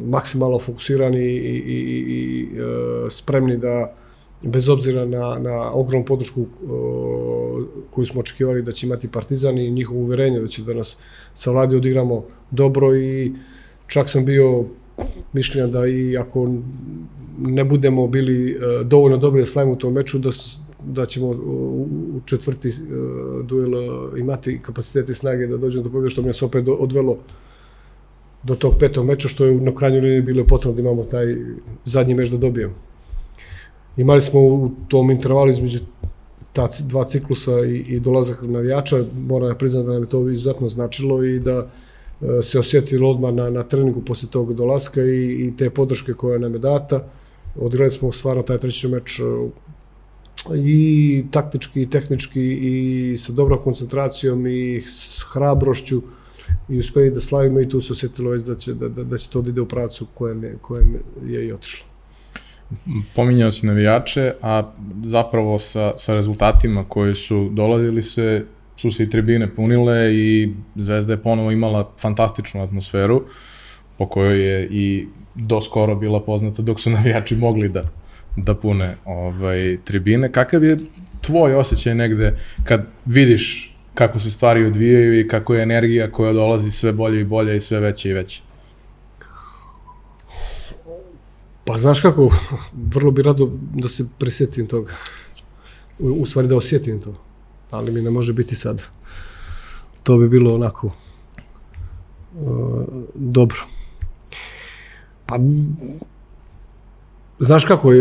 maksimalno 0.00 0.58
fokusirani 0.58 1.24
i, 1.24 1.62
i, 1.66 1.78
i, 2.08 2.48
uh, 2.60 3.08
spremni 3.10 3.56
da 3.56 3.94
bez 4.46 4.68
obzira 4.68 5.04
na, 5.04 5.38
na 5.38 5.72
ogromnu 5.72 6.06
podršku 6.06 6.46
koju 7.90 8.06
smo 8.06 8.20
očekivali 8.20 8.62
da 8.62 8.72
će 8.72 8.86
imati 8.86 9.08
Partizan 9.08 9.58
i 9.58 9.70
njihovo 9.70 10.00
uverenje 10.00 10.40
da 10.40 10.48
će 10.48 10.62
da 10.62 10.74
nas 10.74 10.96
sa 11.34 11.50
vladi 11.50 11.76
odigramo 11.76 12.24
dobro 12.50 12.96
i 12.96 13.32
čak 13.86 14.08
sam 14.08 14.24
bio 14.24 14.64
mišljenja 15.32 15.66
da 15.66 15.86
i 15.86 16.16
ako 16.16 16.48
ne 17.38 17.64
budemo 17.64 18.06
bili 18.06 18.56
uh, 18.56 18.86
dovoljno 18.86 19.16
dobri 19.16 19.42
da 19.42 19.46
slavimo 19.46 19.72
u 19.72 19.78
tom 19.78 19.92
meču, 19.92 20.18
da, 20.18 20.30
da 20.84 21.06
ćemo 21.06 21.28
u, 21.28 21.86
četvrti 22.24 22.68
uh, 22.68 23.46
duel 23.46 23.72
imati 24.18 24.58
kapacitete 24.62 25.12
i 25.12 25.14
snage 25.14 25.46
da 25.46 25.56
dođemo 25.56 25.84
do 25.84 25.90
pobjede, 25.90 26.10
što 26.10 26.22
mi 26.22 26.32
se 26.32 26.44
opet 26.44 26.68
odvelo 26.68 27.18
do 28.42 28.54
tog 28.54 28.74
petog 28.78 29.06
meča, 29.06 29.28
što 29.28 29.44
je 29.44 29.54
na 29.54 29.74
krajnjoj 29.74 30.00
liniji 30.00 30.22
bilo 30.22 30.44
potrebno 30.44 30.76
da 30.76 30.80
imamo 30.82 31.04
taj 31.04 31.36
zadnji 31.84 32.14
meč 32.14 32.28
da 32.28 32.36
dobijemo. 32.36 32.74
imali 33.96 34.20
smo 34.20 34.40
u 34.40 34.70
tom 34.88 35.10
intervalu 35.10 35.50
između 35.50 35.78
ta 36.52 36.68
dva 36.80 37.04
ciklusa 37.04 37.60
i, 37.64 37.76
i 37.76 38.00
dolazak 38.00 38.42
navijača, 38.42 39.04
moram 39.28 39.48
da 39.48 39.54
priznam 39.54 39.86
da 39.86 39.92
nam 39.92 40.02
je 40.02 40.08
to 40.08 40.28
izuzetno 40.28 40.68
značilo 40.68 41.24
i 41.24 41.38
da 41.38 41.66
e, 42.20 42.42
se 42.42 42.58
osjetilo 42.58 43.10
odmah 43.10 43.34
na, 43.34 43.50
na 43.50 43.62
treningu 43.62 44.00
posle 44.00 44.28
tog 44.28 44.54
dolaska 44.54 45.02
i, 45.02 45.46
i 45.46 45.56
te 45.56 45.70
podrške 45.70 46.14
koja 46.14 46.38
nam 46.38 46.52
je 46.52 46.58
data. 46.58 47.04
Odigrali 47.56 47.90
smo 47.90 48.12
stvarno 48.12 48.42
taj 48.42 48.58
treći 48.58 48.88
meč 48.88 49.20
e, 49.20 49.22
i 50.56 51.24
taktički 51.30 51.82
i 51.82 51.90
tehnički 51.90 52.42
i 52.42 53.18
sa 53.18 53.32
dobrom 53.32 53.58
koncentracijom 53.64 54.46
i 54.46 54.82
s 54.88 55.24
hrabrošću 55.32 56.02
i 56.68 56.78
uspeli 56.78 57.10
da 57.10 57.20
slavimo 57.20 57.60
i 57.60 57.68
tu 57.68 57.80
se 57.80 57.92
osjetilo 57.92 58.36
da 58.36 58.54
će, 58.54 58.74
da, 58.74 58.88
da, 58.88 59.04
da 59.04 59.18
će 59.18 59.30
to 59.30 59.42
da 59.42 59.50
ide 59.50 59.60
u 59.60 59.66
pracu 59.66 60.06
kojem 60.14 60.44
je, 60.44 60.56
kojem 60.62 60.96
je 61.26 61.46
i 61.46 61.52
otišlo 61.52 61.89
pominjao 63.14 63.50
si 63.50 63.66
navijače, 63.66 64.32
a 64.42 64.72
zapravo 65.02 65.58
sa, 65.58 65.92
sa 65.96 66.14
rezultatima 66.14 66.84
koji 66.88 67.14
su 67.14 67.48
dolazili 67.52 68.02
se, 68.02 68.44
su 68.76 68.90
se 68.90 69.02
i 69.02 69.10
tribine 69.10 69.54
punile 69.54 70.14
i 70.14 70.52
Zvezda 70.74 71.12
je 71.12 71.22
ponovo 71.22 71.50
imala 71.50 71.90
fantastičnu 71.98 72.62
atmosferu 72.62 73.22
po 73.98 74.06
kojoj 74.06 74.40
je 74.40 74.68
i 74.70 75.06
do 75.34 75.60
skoro 75.60 75.94
bila 75.94 76.20
poznata 76.20 76.62
dok 76.62 76.80
su 76.80 76.90
navijači 76.96 77.36
mogli 77.36 77.68
da, 77.68 77.84
da 78.36 78.54
pune 78.54 78.96
ovaj, 79.04 79.78
tribine. 79.84 80.32
Kakav 80.32 80.64
je 80.64 80.78
tvoj 81.20 81.54
osjećaj 81.54 81.94
negde 81.94 82.36
kad 82.64 82.86
vidiš 83.06 83.76
kako 83.94 84.18
se 84.18 84.30
stvari 84.30 84.64
odvijaju 84.64 85.20
i 85.20 85.28
kako 85.28 85.54
je 85.54 85.62
energija 85.62 86.10
koja 86.12 86.32
dolazi 86.32 86.70
sve 86.70 86.92
bolje 86.92 87.20
i 87.20 87.24
bolje 87.24 87.56
i 87.56 87.60
sve 87.60 87.80
veće 87.80 88.10
i 88.10 88.12
veće? 88.12 88.42
Pa 91.70 91.78
znaš 91.78 92.00
kako, 92.00 92.28
vrlo 92.94 93.10
bi 93.10 93.22
rado 93.22 93.50
da 93.74 93.88
se 93.88 94.04
prisjetim 94.18 94.66
toga. 94.66 94.92
U, 95.98 96.08
u 96.08 96.26
stvari 96.26 96.48
da 96.48 96.56
osjetim 96.56 97.00
to. 97.00 97.14
Ali 97.70 97.92
mi 97.92 98.02
ne 98.02 98.10
može 98.10 98.32
biti 98.32 98.54
sad. 98.54 98.82
To 100.02 100.18
bi 100.18 100.28
bilo 100.28 100.54
onako 100.54 100.86
uh, 100.86 102.84
dobro. 103.14 103.58
Pa 105.26 105.38
znaš 107.38 107.64
kako, 107.64 107.88
uh, 107.88 107.94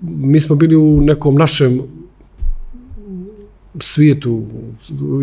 mi 0.00 0.40
smo 0.40 0.56
bili 0.56 0.76
u 0.76 1.00
nekom 1.00 1.34
našem 1.34 1.82
svijetu, 3.80 4.46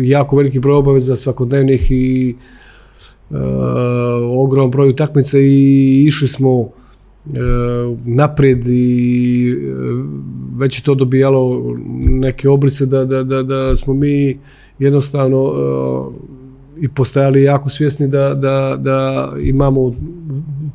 jako 0.02 0.36
veliki 0.36 0.60
broj 0.60 0.76
obaveza 0.76 1.16
svakodnevnih 1.16 1.90
i 1.90 2.36
uh, 3.30 3.36
ogrom 4.30 4.70
broj 4.70 4.90
utakmica 4.90 5.38
i 5.38 6.04
išli 6.06 6.28
smo 6.28 6.70
E, 6.78 6.81
napred 8.04 8.66
i 8.66 9.52
e, 9.52 9.72
već 10.56 10.78
je 10.78 10.82
to 10.82 10.94
dobijalo 10.94 11.74
neke 12.04 12.48
oblice 12.48 12.86
da, 12.86 13.04
da, 13.04 13.22
da, 13.22 13.42
da 13.42 13.76
smo 13.76 13.94
mi 13.94 14.38
jednostavno 14.78 15.42
uh, 15.42 16.14
i 16.80 16.88
postajali 16.88 17.42
jako 17.42 17.68
svjesni 17.68 18.08
da, 18.08 18.34
da, 18.34 18.76
da 18.78 19.32
imamo 19.40 19.92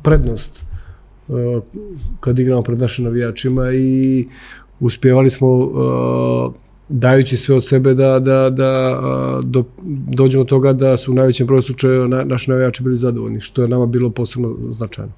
prednost 0.02 0.64
uh, 1.28 1.62
kad 2.20 2.38
igramo 2.38 2.62
pred 2.62 2.78
našim 2.78 3.04
navijačima 3.04 3.72
i 3.72 4.26
uspjevali 4.80 5.30
smo 5.30 5.70
dajući 6.88 7.36
sve 7.36 7.54
od 7.54 7.66
sebe 7.66 7.94
da, 7.94 8.18
da, 8.18 8.50
da 8.50 9.00
do, 9.44 9.64
dođemo 10.06 10.44
do 10.44 10.48
toga 10.48 10.72
da 10.72 10.96
su 10.96 11.12
u 11.12 11.14
najvećem 11.14 11.46
broju 11.46 11.62
slučajeva 11.62 12.06
na, 12.06 12.24
naši 12.24 12.50
navijači 12.50 12.82
bili 12.82 12.96
zadovoljni, 12.96 13.40
što 13.40 13.62
je 13.62 13.68
nama 13.68 13.86
bilo 13.86 14.10
posebno 14.10 14.56
značajno. 14.70 15.12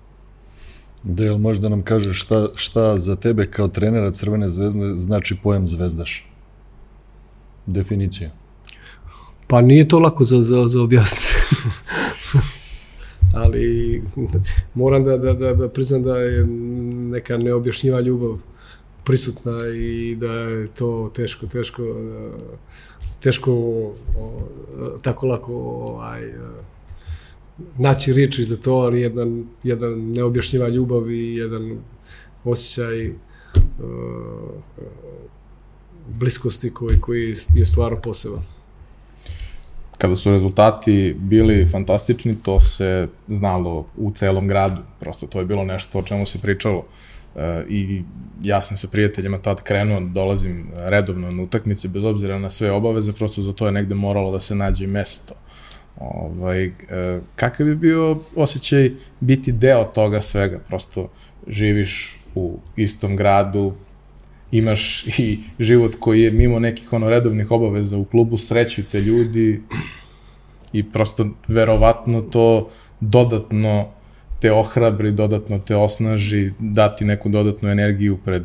Dejel, 1.02 1.38
možda 1.38 1.68
nam 1.68 1.82
kaže 1.82 2.14
šta, 2.14 2.48
šta 2.54 2.98
za 2.98 3.16
tebe 3.16 3.46
kao 3.46 3.68
trenera 3.68 4.10
Crvene 4.10 4.48
zvezde 4.48 4.86
znači 4.96 5.36
pojam 5.42 5.66
zvezdaš? 5.66 6.26
Definicija. 7.66 8.30
Pa 9.46 9.60
nije 9.60 9.88
to 9.88 9.98
lako 9.98 10.24
za, 10.24 10.42
za, 10.42 10.68
za 10.68 10.82
objasniti. 10.82 11.34
Ali 13.42 14.02
moram 14.74 15.04
da, 15.04 15.16
da, 15.16 15.32
da, 15.32 15.54
da 15.54 15.68
priznam 15.68 16.02
da 16.02 16.16
je 16.16 16.46
neka 17.10 17.38
neobjašnjiva 17.38 18.00
ljubav 18.00 18.38
prisutna 19.04 19.68
i 19.68 20.16
da 20.20 20.32
je 20.32 20.68
to 20.68 21.10
teško, 21.14 21.46
teško, 21.46 21.82
teško 23.20 23.52
tako 25.02 25.26
lako 25.26 25.54
ovaj, 25.54 26.32
naći 27.78 28.12
riječi 28.12 28.44
za 28.44 28.56
to, 28.56 28.74
ali 28.74 29.00
jedan, 29.00 29.44
jedan 29.62 30.12
neobjašnjiva 30.12 30.68
ljubav 30.68 31.10
i 31.10 31.36
jedan 31.36 31.78
osjećaj 32.44 33.08
uh, 33.08 33.14
bliskosti 36.08 36.70
koji, 36.70 37.00
koji 37.00 37.36
je 37.54 37.64
stvarno 37.64 38.00
poseban. 38.00 38.42
Kada 39.98 40.16
su 40.16 40.30
rezultati 40.30 41.16
bili 41.18 41.66
fantastični, 41.66 42.36
to 42.42 42.60
se 42.60 43.08
znalo 43.28 43.86
u 43.96 44.12
celom 44.12 44.48
gradu. 44.48 44.82
Prosto 45.00 45.26
to 45.26 45.38
je 45.38 45.44
bilo 45.44 45.64
nešto 45.64 45.98
o 45.98 46.02
čemu 46.02 46.26
se 46.26 46.38
pričalo. 46.38 46.86
E, 47.36 47.64
I 47.68 48.02
ja 48.42 48.62
sam 48.62 48.76
sa 48.76 48.88
prijateljima 48.88 49.38
tad 49.38 49.62
krenuo, 49.62 50.00
dolazim 50.00 50.66
redovno 50.78 51.30
na 51.30 51.42
utakmice, 51.42 51.88
bez 51.88 52.04
obzira 52.04 52.38
na 52.38 52.50
sve 52.50 52.70
obaveze, 52.72 53.12
prosto 53.12 53.42
za 53.42 53.52
to 53.52 53.66
je 53.66 53.72
negde 53.72 53.94
moralo 53.94 54.32
da 54.32 54.40
se 54.40 54.54
nađe 54.54 54.86
mesto. 54.86 55.34
Ovaj, 56.00 56.64
e, 56.64 56.72
kakav 57.36 57.68
je 57.68 57.74
bio 57.74 58.18
osjećaj 58.36 58.90
biti 59.20 59.52
deo 59.52 59.84
toga 59.84 60.20
svega? 60.20 60.58
Prosto 60.58 61.08
živiš 61.48 62.20
u 62.34 62.58
istom 62.76 63.16
gradu, 63.16 63.72
imaš 64.52 65.06
i 65.18 65.38
život 65.58 65.96
koji 66.00 66.22
je 66.22 66.30
mimo 66.30 66.58
nekih 66.58 66.92
ono 66.92 67.10
redovnih 67.10 67.50
obaveza 67.50 67.96
u 67.96 68.04
klubu, 68.04 68.36
sreću 68.36 68.82
te 68.92 69.00
ljudi 69.00 69.60
i 70.72 70.90
prosto 70.90 71.26
verovatno 71.48 72.20
to 72.20 72.70
dodatno 73.00 73.88
te 74.40 74.52
ohrabri, 74.52 75.12
dodatno 75.12 75.58
te 75.58 75.76
osnaži, 75.76 76.52
dati 76.58 77.04
neku 77.04 77.28
dodatnu 77.28 77.68
energiju 77.68 78.18
pred 78.24 78.42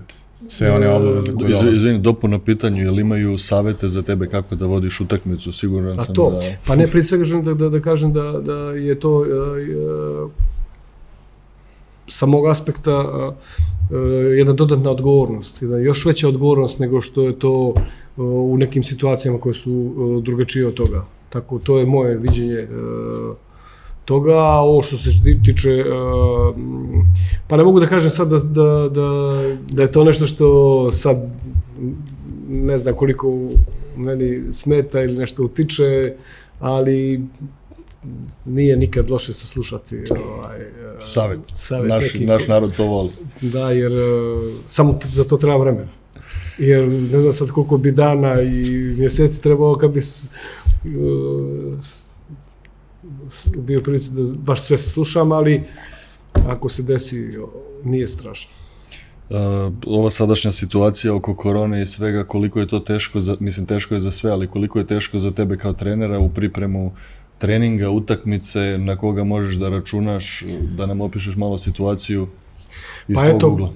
sve 0.47 0.71
one 0.71 0.89
obaveze 0.89 1.31
koje 1.31 1.49
dolaze. 1.49 1.71
Izvini, 1.71 1.99
dopuna 1.99 2.39
pitanju, 2.39 2.83
jel 2.83 2.99
imaju 2.99 3.37
savete 3.37 3.89
za 3.89 4.01
tebe 4.01 4.27
kako 4.27 4.55
da 4.55 4.65
vodiš 4.65 5.01
utakmicu? 5.01 5.51
Siguran 5.51 5.97
sam 6.05 6.15
to, 6.15 6.31
da... 6.31 6.39
Pa 6.67 6.75
ne, 6.75 6.87
prije 6.87 7.03
svega 7.03 7.23
želim 7.23 7.45
da, 7.45 7.53
da, 7.53 7.69
da 7.69 7.79
kažem 7.79 8.13
da, 8.13 8.31
da 8.31 8.53
je 8.55 8.99
to 8.99 9.11
uh, 9.11 9.25
uh, 9.25 10.31
sa 12.07 12.25
mog 12.25 12.47
aspekta 12.47 12.99
uh, 12.99 13.33
jedna 14.37 14.53
dodatna 14.53 14.91
odgovornost, 14.91 15.61
jedna 15.61 15.77
još 15.77 16.05
veća 16.05 16.27
odgovornost 16.27 16.79
nego 16.79 17.01
što 17.01 17.21
je 17.21 17.39
to 17.39 17.67
uh, 17.67 17.73
u 18.25 18.57
nekim 18.57 18.83
situacijama 18.83 19.39
koje 19.39 19.53
su 19.53 19.71
uh, 19.71 20.23
drugačije 20.23 20.67
od 20.67 20.73
toga. 20.73 21.05
Tako, 21.29 21.59
to 21.59 21.79
je 21.79 21.85
moje 21.85 22.17
viđenje 22.17 22.63
uh, 22.63 23.35
toga, 24.05 24.39
ovo 24.39 24.81
što 24.81 24.97
se 24.97 25.09
tiče, 25.45 25.69
uh, 25.69 26.55
pa 27.47 27.57
ne 27.57 27.63
mogu 27.63 27.79
da 27.79 27.87
kažem 27.87 28.09
sad 28.09 28.29
da, 28.29 28.39
da, 28.39 28.89
da, 28.89 29.09
da 29.71 29.81
je 29.81 29.91
to 29.91 30.03
nešto 30.03 30.27
što 30.27 30.91
sad 30.91 31.17
ne 32.49 32.77
znam 32.77 32.95
koliko 32.95 33.49
meni 33.97 34.53
smeta 34.53 35.01
ili 35.01 35.17
nešto 35.17 35.43
utiče, 35.43 36.13
ali 36.59 37.21
nije 38.45 38.77
nikad 38.77 39.09
loše 39.09 39.33
se 39.33 39.47
slušati 39.47 40.03
ovaj, 40.09 40.61
uh, 40.61 40.67
savet. 40.99 41.39
savet 41.53 41.89
naš, 41.89 42.03
neki, 42.03 42.25
naš 42.25 42.47
narod 42.47 42.75
to 42.77 42.85
voli. 42.85 43.09
Da, 43.41 43.71
jer 43.71 43.91
uh, 43.91 44.53
samo 44.67 44.99
za 45.09 45.23
to 45.23 45.37
treba 45.37 45.57
vremena. 45.57 45.91
Jer 46.57 46.83
ne 46.87 47.19
znam 47.19 47.33
sad 47.33 47.51
koliko 47.51 47.77
bi 47.77 47.91
dana 47.91 48.41
i 48.41 48.69
mjeseci 48.97 49.41
trebao 49.41 49.75
kad 49.75 49.91
bi 49.91 50.01
bio 53.57 53.81
prilici 53.81 54.11
da 54.11 54.21
baš 54.37 54.61
sve 54.61 54.77
se 54.77 54.89
slušam, 54.89 55.31
ali 55.31 55.63
ako 56.47 56.69
se 56.69 56.83
desi, 56.83 57.37
nije 57.83 58.07
strašno. 58.07 58.51
Uh, 59.29 59.37
ova 59.85 60.09
sadašnja 60.09 60.51
situacija 60.51 61.15
oko 61.15 61.35
korone 61.35 61.81
i 61.81 61.85
svega, 61.85 62.23
koliko 62.23 62.59
je 62.59 62.67
to 62.67 62.79
teško, 62.79 63.21
za, 63.21 63.37
mislim 63.39 63.65
teško 63.65 63.93
je 63.93 63.99
za 63.99 64.11
sve, 64.11 64.31
ali 64.31 64.47
koliko 64.47 64.79
je 64.79 64.87
teško 64.87 65.19
za 65.19 65.31
tebe 65.31 65.57
kao 65.57 65.73
trenera 65.73 66.19
u 66.19 66.29
pripremu 66.29 66.91
treninga, 67.37 67.89
utakmice, 67.89 68.77
na 68.77 68.95
koga 68.95 69.23
možeš 69.23 69.55
da 69.55 69.69
računaš, 69.69 70.43
da 70.77 70.85
nam 70.85 71.01
opišeš 71.01 71.35
malo 71.35 71.57
situaciju 71.57 72.27
iz 73.07 73.15
pa 73.15 73.25
eto, 73.25 73.49
ugla? 73.49 73.69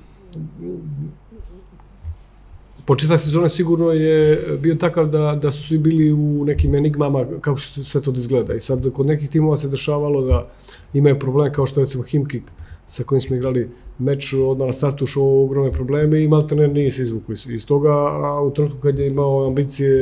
Početak 2.90 3.22
sezone 3.22 3.50
sigurno 3.50 3.92
je 3.92 4.40
bio 4.62 4.76
takav 4.76 5.08
da, 5.08 5.40
da 5.42 5.52
su 5.52 5.64
svi 5.64 5.78
bili 5.78 6.12
u 6.12 6.46
nekim 6.46 6.76
enigmama 6.76 7.26
kako 7.42 7.58
što 7.58 7.84
sve 7.84 8.02
to 8.02 8.14
izgleda. 8.18 8.54
I 8.54 8.60
sad 8.60 8.92
kod 8.94 9.06
nekih 9.06 9.30
timova 9.30 9.58
se 9.58 9.70
dešavalo 9.70 10.22
da 10.22 10.48
imaju 10.94 11.20
probleme 11.20 11.54
kao 11.54 11.66
što 11.66 11.80
je 11.80 11.84
recimo 11.84 12.04
Himkik 12.04 12.44
sa 12.88 13.04
kojim 13.04 13.22
smo 13.22 13.36
igrali 13.36 13.70
meč 14.00 14.34
odmah 14.34 14.66
na 14.68 14.74
startu 14.74 15.04
ušao 15.04 15.44
ogromne 15.44 15.72
probleme 15.72 16.24
i 16.24 16.28
malte 16.28 16.56
ne 16.56 16.68
nije 16.68 16.92
se 16.92 17.02
izvuku 17.02 17.34
iz 17.34 17.66
toga, 17.66 17.94
a 17.94 18.42
u 18.42 18.54
trenutku 18.54 18.80
kad 18.82 19.00
je 19.00 19.08
imao 19.08 19.48
ambicije 19.48 19.94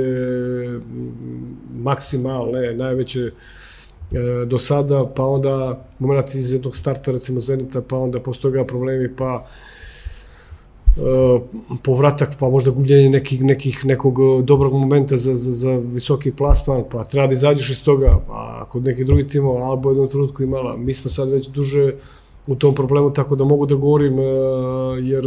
maksimalne, 1.83 2.73
najveće 2.73 3.19
e, 3.19 3.31
do 4.45 4.59
sada, 4.59 5.05
pa 5.15 5.25
onda 5.25 5.85
moment 5.99 6.35
iz 6.35 6.51
jednog 6.51 6.75
starta 6.75 7.11
recimo 7.11 7.39
Zenita, 7.39 7.81
pa 7.81 7.97
onda 7.97 8.19
posle 8.19 8.41
toga 8.41 8.65
problemi, 8.65 9.15
pa 9.15 9.47
povratak, 11.83 12.29
pa 12.39 12.49
možda 12.49 12.71
gubljenje 12.71 13.09
nekih, 13.09 13.43
nekih, 13.43 13.85
nekog 13.85 14.43
dobrog 14.43 14.73
momenta 14.73 15.17
za, 15.17 15.35
za, 15.35 15.51
za 15.51 15.77
visoki 15.77 16.31
plasman, 16.31 16.83
pa 16.91 17.03
treba 17.03 17.27
da 17.27 17.33
izađeš 17.33 17.69
iz 17.69 17.83
toga, 17.83 18.19
pa 18.27 18.67
kod 18.71 18.83
nekih 18.83 19.05
drugih 19.05 19.25
timova, 19.27 19.65
Alba 19.65 19.89
u 19.89 19.91
jednom 19.91 20.09
trenutku 20.09 20.43
imala, 20.43 20.77
mi 20.77 20.93
smo 20.93 21.09
sad 21.09 21.29
već 21.29 21.47
duže 21.47 21.93
u 22.47 22.55
tom 22.55 22.75
problemu, 22.75 23.13
tako 23.13 23.35
da 23.35 23.43
mogu 23.43 23.65
da 23.65 23.75
govorim, 23.75 24.17
jer 25.03 25.25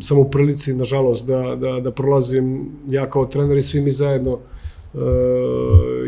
sam 0.00 0.18
u 0.18 0.30
prilici, 0.30 0.74
nažalost, 0.74 1.26
da, 1.26 1.56
da, 1.56 1.80
da 1.80 1.90
prolazim 1.90 2.66
ja 2.88 3.06
kao 3.10 3.26
trener 3.26 3.58
i 3.58 3.62
svi 3.62 3.80
mi 3.80 3.90
zajedno 3.90 4.38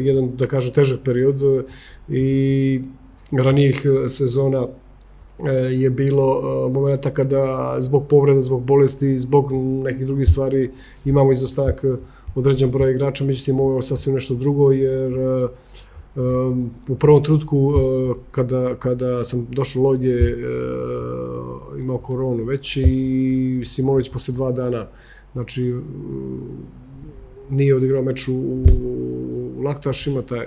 jedan, 0.01 0.31
da 0.37 0.47
kažem, 0.47 0.73
težak 0.73 1.01
period 1.05 1.41
i 2.09 2.81
ranijih 3.33 3.83
sezona 4.09 4.67
je 5.71 5.91
bilo 5.91 6.41
e, 6.67 6.73
momenta 6.73 7.11
kada 7.11 7.77
zbog 7.79 8.09
povreda, 8.09 8.41
zbog 8.41 8.63
bolesti, 8.63 9.19
zbog 9.19 9.53
nekih 9.85 10.07
drugih 10.07 10.29
stvari 10.29 10.71
imamo 11.05 11.33
izostanak 11.33 11.85
određen 12.35 12.71
broj 12.71 12.91
igrača, 12.91 13.25
međutim 13.25 13.61
ovo 13.61 13.77
je 13.77 13.83
sasvim 13.83 14.15
nešto 14.15 14.35
drugo 14.35 14.73
jer 14.73 15.13
e, 15.13 15.49
u 16.89 16.97
prvom 16.99 17.25
trutku 17.25 17.73
kada, 18.31 18.75
kada 18.75 19.25
sam 19.25 19.47
došao 19.51 19.83
Lloyd 19.83 20.03
je 20.03 20.39
imao 21.79 21.99
koronu 21.99 22.45
već 22.45 22.77
i 22.77 23.63
Simović 23.65 24.09
posle 24.09 24.35
dva 24.35 24.53
dana 24.53 24.87
znači 25.33 25.75
nije 27.51 27.77
odigrao 27.77 28.03
meč 28.03 28.29
u, 28.29 28.35
u 28.35 29.63
Laktašima 29.63 30.23
taj 30.23 30.47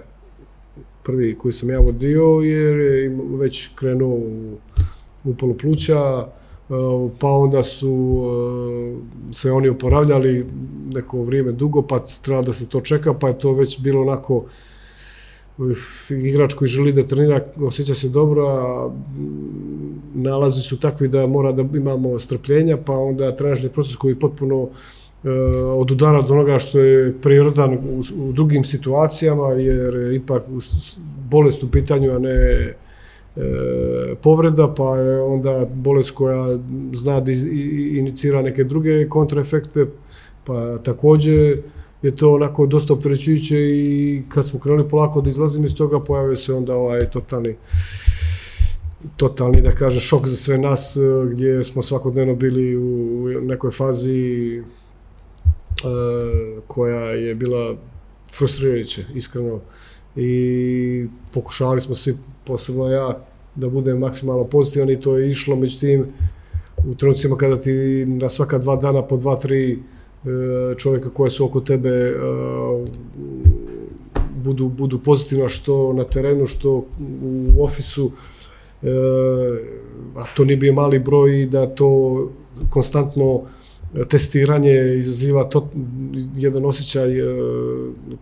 prvi 1.03 1.35
koji 1.37 1.53
sam 1.53 1.69
ja 1.69 1.79
vodio 1.79 2.23
jer 2.23 2.79
je 2.79 3.17
već 3.39 3.69
krenuo 3.75 4.15
u 4.15 4.57
upalo 5.23 5.53
pluća, 5.53 5.99
e, 5.99 6.73
pa 7.19 7.27
onda 7.27 7.63
su 7.63 8.23
e, 9.31 9.33
se 9.33 9.51
oni 9.51 9.69
oporavljali 9.69 10.45
neko 10.89 11.21
vrijeme 11.23 11.51
dugo, 11.51 11.81
pa 11.81 11.99
treba 12.21 12.41
da 12.41 12.53
se 12.53 12.69
to 12.69 12.81
čeka, 12.81 13.13
pa 13.13 13.27
je 13.27 13.39
to 13.39 13.53
već 13.53 13.79
bilo 13.79 14.01
onako 14.01 14.45
igrač 16.09 16.53
koji 16.53 16.67
želi 16.67 16.93
da 16.93 17.03
trenira, 17.03 17.45
osjeća 17.61 17.93
se 17.93 18.09
dobro, 18.09 18.47
a 18.47 18.91
nalazi 20.13 20.61
su 20.61 20.79
takvi 20.79 21.07
da 21.07 21.27
mora 21.27 21.51
da 21.51 21.65
imamo 21.77 22.19
strpljenja, 22.19 22.77
pa 22.77 22.93
onda 22.93 23.35
trenažni 23.35 23.69
proces 23.69 23.95
koji 23.95 24.15
potpuno 24.15 24.69
e, 25.23 25.29
od 25.75 25.91
udara 25.91 26.21
do 26.21 26.33
onoga 26.33 26.59
što 26.59 26.79
je 26.79 27.13
prirodan 27.21 27.73
u, 27.73 28.03
u 28.15 28.31
drugim 28.31 28.63
situacijama, 28.63 29.47
jer 29.47 30.13
ipak 30.13 30.43
bolest 31.29 31.63
u 31.63 31.71
pitanju, 31.71 32.11
a 32.11 32.19
ne 32.19 32.29
e, 32.29 32.73
povreda, 34.21 34.73
pa 34.73 34.97
je 34.97 35.21
onda 35.21 35.65
bolest 35.73 36.11
koja 36.11 36.59
zna 36.93 37.19
da 37.19 37.31
inicira 37.31 38.41
neke 38.41 38.63
druge 38.63 39.09
kontraefekte, 39.09 39.85
pa 40.43 40.77
takođe 40.77 41.55
je 42.01 42.15
to 42.15 42.33
onako 42.33 42.65
dosta 42.65 42.93
opterećujuće 42.93 43.57
i 43.59 44.23
kad 44.29 44.47
smo 44.47 44.59
krenuli 44.59 44.89
polako 44.89 45.21
da 45.21 45.29
izlazimo 45.29 45.65
iz 45.65 45.75
toga, 45.75 45.99
pojavio 45.99 46.35
se 46.35 46.53
onda 46.53 46.75
ovaj 46.75 47.09
totalni 47.09 47.55
totalni, 49.17 49.61
da 49.61 49.71
kažem, 49.71 50.01
šok 50.01 50.27
za 50.27 50.35
sve 50.35 50.57
nas, 50.57 50.97
gdje 51.31 51.63
smo 51.63 51.83
svakodnevno 51.83 52.35
bili 52.35 52.77
u 52.77 53.27
nekoj 53.41 53.71
fazi 53.71 54.57
e, 54.57 54.63
koja 56.67 57.11
je 57.11 57.35
bila 57.35 57.75
frustrirajuća, 58.37 59.01
iskreno. 59.15 59.59
I 60.15 61.05
pokušavali 61.33 61.79
smo 61.79 61.95
svi, 61.95 62.15
posebno 62.49 62.87
ja, 62.89 63.19
da 63.55 63.69
bude 63.69 63.93
maksimalno 63.93 64.43
pozitivan 64.43 64.89
i 64.89 65.01
to 65.01 65.17
je 65.17 65.29
išlo, 65.29 65.55
međutim, 65.55 66.05
u 66.87 66.95
trenucima 66.95 67.37
kada 67.37 67.59
ti 67.61 68.05
na 68.07 68.29
svaka 68.29 68.57
dva 68.57 68.75
dana 68.75 69.01
po 69.01 69.17
dva, 69.17 69.35
tri 69.35 69.71
e, 69.71 69.77
čovjeka 70.77 71.09
koje 71.09 71.29
su 71.29 71.45
oko 71.45 71.61
tebe 71.61 71.89
e, 71.89 72.13
budu, 74.43 74.69
budu 74.69 74.99
pozitivna 74.99 75.49
što 75.49 75.93
na 75.93 76.03
terenu, 76.03 76.47
što 76.47 76.85
u 77.23 77.63
ofisu, 77.63 78.11
e, 78.83 78.89
a 80.15 80.25
to 80.35 80.45
nije 80.45 80.57
bio 80.57 80.73
mali 80.73 80.99
broj 80.99 81.45
da 81.45 81.67
to 81.67 82.31
konstantno 82.69 83.41
testiranje 84.09 84.95
izaziva 84.97 85.43
to, 85.43 85.69
jedan 86.35 86.65
osjećaj 86.65 87.09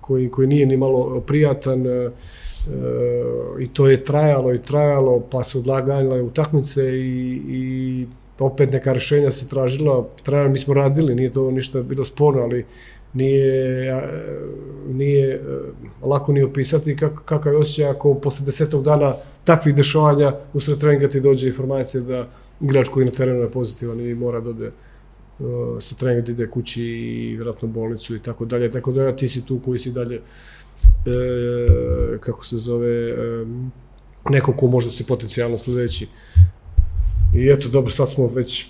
koji, 0.01 0.29
koji 0.29 0.47
nije 0.47 0.65
ni 0.65 0.77
malo 0.77 1.23
prijatan, 1.27 1.85
i 3.59 3.67
to 3.67 3.87
je 3.87 4.03
trajalo 4.03 4.53
i 4.53 4.61
trajalo, 4.61 5.19
pa 5.31 5.43
se 5.43 5.57
odlagale 5.57 6.21
utakmice 6.21 6.83
i, 6.83 7.41
i 7.47 8.07
opet 8.39 8.71
neka 8.71 8.93
rešenja 8.93 9.31
se 9.31 9.49
tražila, 9.49 10.07
trajalo, 10.23 10.49
mi 10.49 10.59
smo 10.59 10.73
radili, 10.73 11.15
nije 11.15 11.33
to 11.33 11.51
ništa 11.51 11.81
bilo 11.81 12.05
sporno, 12.05 12.41
ali 12.41 12.65
nije, 13.13 13.93
nije 14.87 15.33
e, 15.33 15.39
lako 16.01 16.31
ni 16.31 16.43
opisati 16.43 16.95
kak, 16.95 17.21
kakav 17.25 17.53
je 17.53 17.59
osjećaj 17.59 17.85
ako 17.85 18.13
posle 18.13 18.45
desetog 18.45 18.83
dana 18.83 19.15
takvih 19.43 19.75
dešavanja 19.75 20.35
usred 20.53 20.79
treninga 20.79 21.09
ti 21.09 21.19
dođe 21.19 21.47
informacija 21.47 22.01
da 22.01 22.27
igrač 22.61 22.87
koji 22.87 23.05
na 23.05 23.11
terenu 23.11 23.41
je 23.41 23.51
pozitivan 23.51 23.99
i 23.99 24.15
mora 24.15 24.39
da 24.39 24.49
ode 24.49 24.67
uh, 24.67 25.45
sa 25.79 25.95
treninga 25.95 26.25
da 26.25 26.31
ide 26.31 26.47
kući 26.47 26.83
i 26.83 27.35
vjerojatno 27.35 27.67
bolnicu 27.67 28.15
i 28.15 28.19
tako 28.19 28.45
dalje, 28.45 28.71
tako 28.71 28.91
da 28.91 29.15
ti 29.15 29.29
si 29.29 29.45
tu 29.45 29.59
koji 29.65 29.79
si 29.79 29.91
dalje 29.91 30.17
uh, 30.17 30.23
e, 31.05 32.17
kako 32.19 32.45
se 32.45 32.57
zove, 32.57 33.09
e, 33.09 33.45
neko 34.29 34.53
ko 34.53 34.67
može 34.67 34.87
da 34.87 34.91
se 34.91 35.07
potencijalno 35.07 35.57
sledeći. 35.57 36.07
I 37.35 37.49
eto, 37.49 37.69
dobro, 37.69 37.91
sad 37.91 38.09
smo 38.09 38.27
već, 38.27 38.67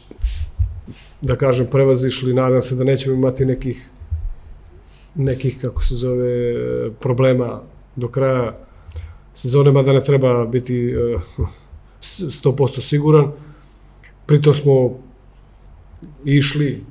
da 1.22 1.36
kažem, 1.36 1.67
prevazišli, 1.72 2.34
nadam 2.34 2.62
se 2.62 2.76
da 2.76 2.84
nećemo 2.84 3.15
imati 3.15 3.46
nekih 3.46 3.89
nekih, 5.17 5.58
kako 5.62 5.84
se 5.84 5.96
zove, 5.96 6.91
problema 7.00 7.62
do 7.96 8.08
kraja 8.08 8.58
sezone, 9.34 9.72
mada 9.72 9.93
ne 9.93 10.04
treba 10.04 10.46
biti 10.46 10.96
uh, 10.96 11.22
e, 11.39 11.46
100% 12.02 12.82
siguran. 12.82 13.32
Pritom 14.26 14.54
smo 14.54 15.00
išli 16.26 16.84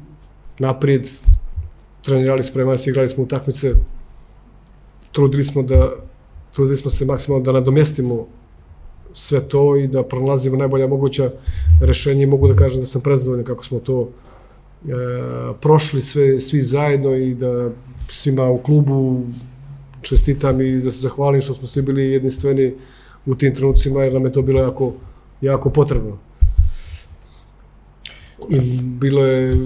naprijed, 0.58 1.08
trenirali, 2.02 2.42
spremali 2.42 2.78
se, 2.78 2.90
igrali 2.90 3.08
smo 3.08 3.24
utakmice, 3.24 3.72
trudili 5.16 5.44
smo 5.44 5.62
da 5.62 5.92
trudili 6.52 6.76
smo 6.76 6.90
se 6.90 7.04
maksimalno 7.04 7.44
da 7.44 7.52
nadomjestimo 7.52 8.26
sve 9.14 9.40
to 9.48 9.76
i 9.76 9.88
da 9.88 10.02
pronalazimo 10.02 10.56
najbolja 10.56 10.86
moguća 10.86 11.30
rešenja 11.80 12.22
i 12.22 12.26
mogu 12.26 12.48
da 12.48 12.56
kažem 12.56 12.80
da 12.80 12.86
sam 12.86 13.00
prezadovoljan 13.00 13.44
kako 13.44 13.64
smo 13.64 13.78
to 13.78 14.08
e, 14.08 14.92
prošli 15.60 16.02
sve, 16.02 16.40
svi 16.40 16.60
zajedno 16.60 17.14
i 17.16 17.34
da 17.34 17.70
svima 18.10 18.50
u 18.50 18.58
klubu 18.58 19.22
čestitam 20.02 20.60
i 20.60 20.74
da 20.80 20.90
se 20.90 21.00
zahvalim 21.08 21.40
što 21.40 21.54
smo 21.54 21.66
svi 21.66 21.82
bili 21.82 22.12
jedinstveni 22.12 22.74
u 23.26 23.34
tim 23.34 23.54
trenucima 23.54 24.04
jer 24.04 24.12
nam 24.12 24.24
je 24.24 24.32
to 24.32 24.42
bilo 24.42 24.60
jako, 24.60 24.92
jako 25.40 25.70
potrebno. 25.70 26.18
I 28.50 28.60
bilo 28.80 29.24
je 29.26 29.56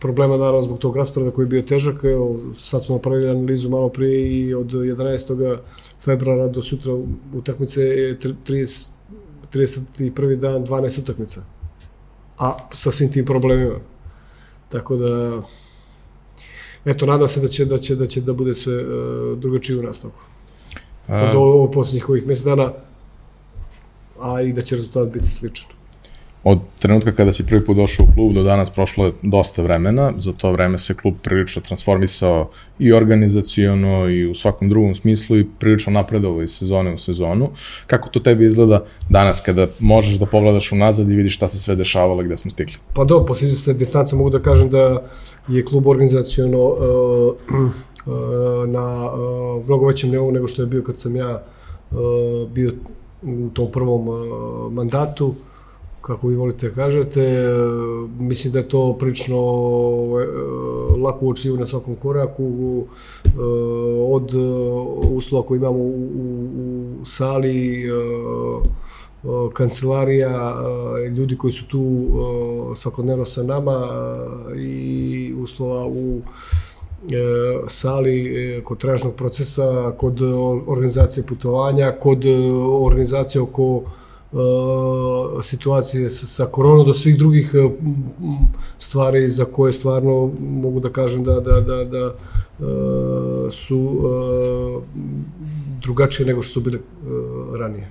problema 0.00 0.36
naravno 0.36 0.62
zbog 0.62 0.78
tog 0.78 0.96
rasporeda 0.96 1.30
koji 1.30 1.44
je 1.44 1.48
bio 1.48 1.62
težak. 1.62 2.04
Evo, 2.04 2.40
sad 2.58 2.84
smo 2.84 2.94
napravili 2.94 3.30
analizu 3.30 3.68
malo 3.68 3.88
prije 3.88 4.40
i 4.40 4.54
od 4.54 4.66
11. 4.66 5.58
februara 6.04 6.48
do 6.48 6.62
sutra 6.62 6.92
utakmice 7.34 7.82
je 7.82 8.18
30, 8.18 8.88
31. 9.52 10.36
dan 10.36 10.66
12 10.66 11.00
utakmica. 11.00 11.42
A 12.38 12.56
sa 12.72 12.90
svim 12.90 13.12
tim 13.12 13.24
problemima. 13.24 13.78
Tako 14.68 14.96
da 14.96 15.42
eto 16.84 17.06
nadam 17.06 17.28
se 17.28 17.40
da 17.40 17.48
će 17.48 17.64
da 17.64 17.78
će 17.78 17.96
da 17.96 18.06
će 18.06 18.20
da 18.20 18.32
bude 18.32 18.54
sve 18.54 18.74
uh, 18.74 19.38
drugačije 19.38 19.78
u 19.78 19.82
nastavku. 19.82 20.20
Od 21.08 21.36
ovo 21.36 21.70
poslednjih 21.70 22.08
ovih 22.08 22.26
mjesec 22.26 22.44
dana 22.44 22.72
a 24.20 24.42
i 24.42 24.52
da 24.52 24.62
će 24.62 24.76
rezultat 24.76 25.08
biti 25.08 25.30
sličan 25.30 25.68
od 26.48 26.58
trenutka 26.78 27.12
kada 27.12 27.32
si 27.32 27.46
prvi 27.46 27.64
put 27.64 27.76
došao 27.76 28.06
u 28.06 28.14
klub 28.14 28.32
do 28.32 28.42
danas 28.42 28.70
prošlo 28.70 29.06
je 29.06 29.12
dosta 29.22 29.62
vremena, 29.62 30.12
za 30.18 30.32
to 30.32 30.52
vreme 30.52 30.78
se 30.78 30.94
klub 30.94 31.14
prilično 31.22 31.62
transformisao 31.62 32.50
i 32.78 32.92
organizacijono 32.92 34.08
i 34.08 34.26
u 34.26 34.34
svakom 34.34 34.68
drugom 34.68 34.94
smislu 34.94 35.38
i 35.38 35.46
prilično 35.58 35.92
napredovao 35.92 36.42
iz 36.42 36.50
sezone 36.50 36.94
u 36.94 36.98
sezonu. 36.98 37.48
Kako 37.86 38.08
to 38.08 38.20
tebi 38.20 38.46
izgleda 38.46 38.84
danas 39.10 39.40
kada 39.40 39.66
možeš 39.80 40.18
da 40.18 40.26
pogledaš 40.26 40.72
unazad 40.72 41.10
i 41.10 41.16
vidiš 41.16 41.34
šta 41.36 41.48
se 41.48 41.58
sve 41.58 41.74
dešavalo 41.74 42.22
i 42.22 42.24
gde 42.24 42.36
smo 42.36 42.50
stigli? 42.50 42.74
Pa 42.94 43.04
do, 43.04 43.24
posle 43.26 43.48
se 43.48 43.74
distance 43.74 44.16
mogu 44.16 44.30
da 44.30 44.42
kažem 44.42 44.70
da 44.70 45.02
je 45.48 45.64
klub 45.64 45.86
organizacijono 45.86 46.58
uh, 46.58 47.34
uh, 47.50 48.68
na 48.68 49.10
uh, 49.12 49.64
mnogo 49.66 49.86
većem 49.86 50.10
nivou 50.10 50.30
nego 50.30 50.48
što 50.48 50.62
je 50.62 50.66
bio 50.66 50.82
kad 50.82 50.98
sam 50.98 51.16
ja 51.16 51.42
uh, 51.90 51.98
bio 52.50 52.72
u 53.22 53.48
tom 53.54 53.72
prvom 53.72 54.08
uh, 54.08 54.72
mandatu. 54.72 55.26
Uh, 55.26 55.34
kako 56.06 56.28
vi 56.28 56.36
volite 56.36 56.68
da 56.68 56.74
kažete, 56.74 57.22
e, 57.22 57.48
mislim 58.18 58.52
da 58.52 58.58
je 58.58 58.68
to 58.68 58.96
prilično 58.98 59.36
e, 59.36 60.26
lako 61.00 61.26
uočljivo 61.26 61.56
na 61.56 61.66
svakom 61.66 61.96
koraku, 61.96 62.84
e, 63.24 63.28
od 64.08 64.32
uslova 65.10 65.46
koje 65.46 65.56
imamo 65.56 65.78
u, 65.78 66.08
u, 66.14 67.00
u 67.02 67.04
sali, 67.04 67.90
kancelarija, 69.52 70.56
ljudi 71.16 71.36
koji 71.36 71.52
su 71.52 71.68
tu 71.68 72.06
svakodnevno 72.74 73.24
sa 73.24 73.42
nama 73.42 73.88
i 74.56 75.34
uslova 75.42 75.86
u 75.86 76.20
sali 77.66 78.60
kod 78.64 78.78
tražnog 78.78 79.14
procesa, 79.14 79.92
kod 79.98 80.22
organizacije 80.66 81.26
putovanja, 81.26 81.92
kod 82.00 82.24
organizacije 82.82 83.42
oko 83.42 83.82
situacije 85.42 86.10
sa, 86.10 86.46
korona 86.46 86.84
do 86.84 86.94
svih 86.94 87.18
drugih 87.18 87.54
stvari 88.78 89.28
za 89.28 89.44
koje 89.44 89.72
stvarno 89.72 90.30
mogu 90.40 90.80
da 90.80 90.92
kažem 90.92 91.24
da, 91.24 91.40
da, 91.40 91.60
da, 91.60 91.84
da 91.84 92.14
su 93.50 94.00
drugačije 95.82 96.26
nego 96.26 96.42
što 96.42 96.52
su 96.52 96.60
bile 96.60 96.78
ranije. 97.58 97.88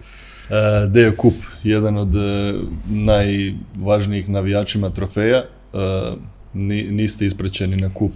Dejo 0.90 1.14
Kup, 1.18 1.34
jedan 1.64 1.98
od 1.98 2.14
najvažnijih 2.88 4.30
navijačima 4.30 4.90
trofeja. 4.90 5.44
Niste 6.90 7.26
isprećeni 7.26 7.76
na 7.76 7.94
kup 7.94 8.12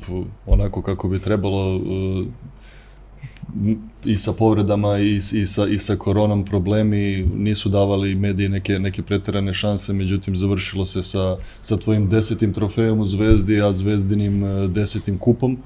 onako 0.45 0.81
kako 0.81 1.07
bi 1.07 1.19
trebalo 1.19 1.81
i 4.05 4.17
sa 4.17 4.33
povredama 4.33 4.97
i, 4.99 5.15
i, 5.15 5.45
sa, 5.45 5.67
i 5.67 5.77
sa 5.77 5.95
koronom 5.95 6.45
problemi 6.45 7.25
nisu 7.35 7.69
davali 7.69 8.15
mediji 8.15 8.49
neke, 8.49 8.79
neke 8.79 9.03
preterane 9.03 9.53
šanse, 9.53 9.93
međutim 9.93 10.35
završilo 10.35 10.85
se 10.85 11.03
sa, 11.03 11.37
sa 11.61 11.77
tvojim 11.77 12.09
desetim 12.09 12.53
trofejom 12.53 12.99
u 12.99 13.05
Zvezdi, 13.05 13.61
a 13.61 13.71
Zvezdinim 13.71 14.43
desetim 14.73 15.17
kupom. 15.17 15.57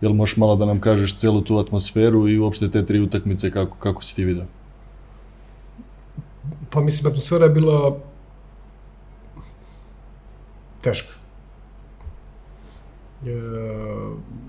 Jel 0.00 0.12
možeš 0.12 0.36
malo 0.36 0.56
da 0.56 0.66
nam 0.66 0.80
kažeš 0.80 1.16
celu 1.16 1.40
tu 1.40 1.58
atmosferu 1.58 2.28
i 2.28 2.38
uopšte 2.38 2.70
te 2.70 2.86
tri 2.86 3.00
utakmice 3.00 3.50
kako, 3.50 3.76
kako 3.76 4.02
si 4.02 4.16
ti 4.16 4.24
vidio? 4.24 4.44
Pa 6.70 6.80
mislim, 6.80 7.10
atmosfera 7.10 7.44
je 7.44 7.50
bila 7.50 7.98
teška. 10.80 11.17
E, 13.26 13.30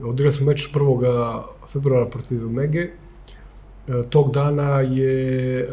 odigrali 0.04 0.32
smo 0.32 0.46
meč 0.46 0.70
1. 0.74 1.42
februara 1.72 2.06
protiv 2.06 2.50
Mege. 2.50 2.80
E, 2.80 4.04
tog 4.10 4.32
dana 4.32 4.80
je, 4.80 5.60
e, 5.60 5.68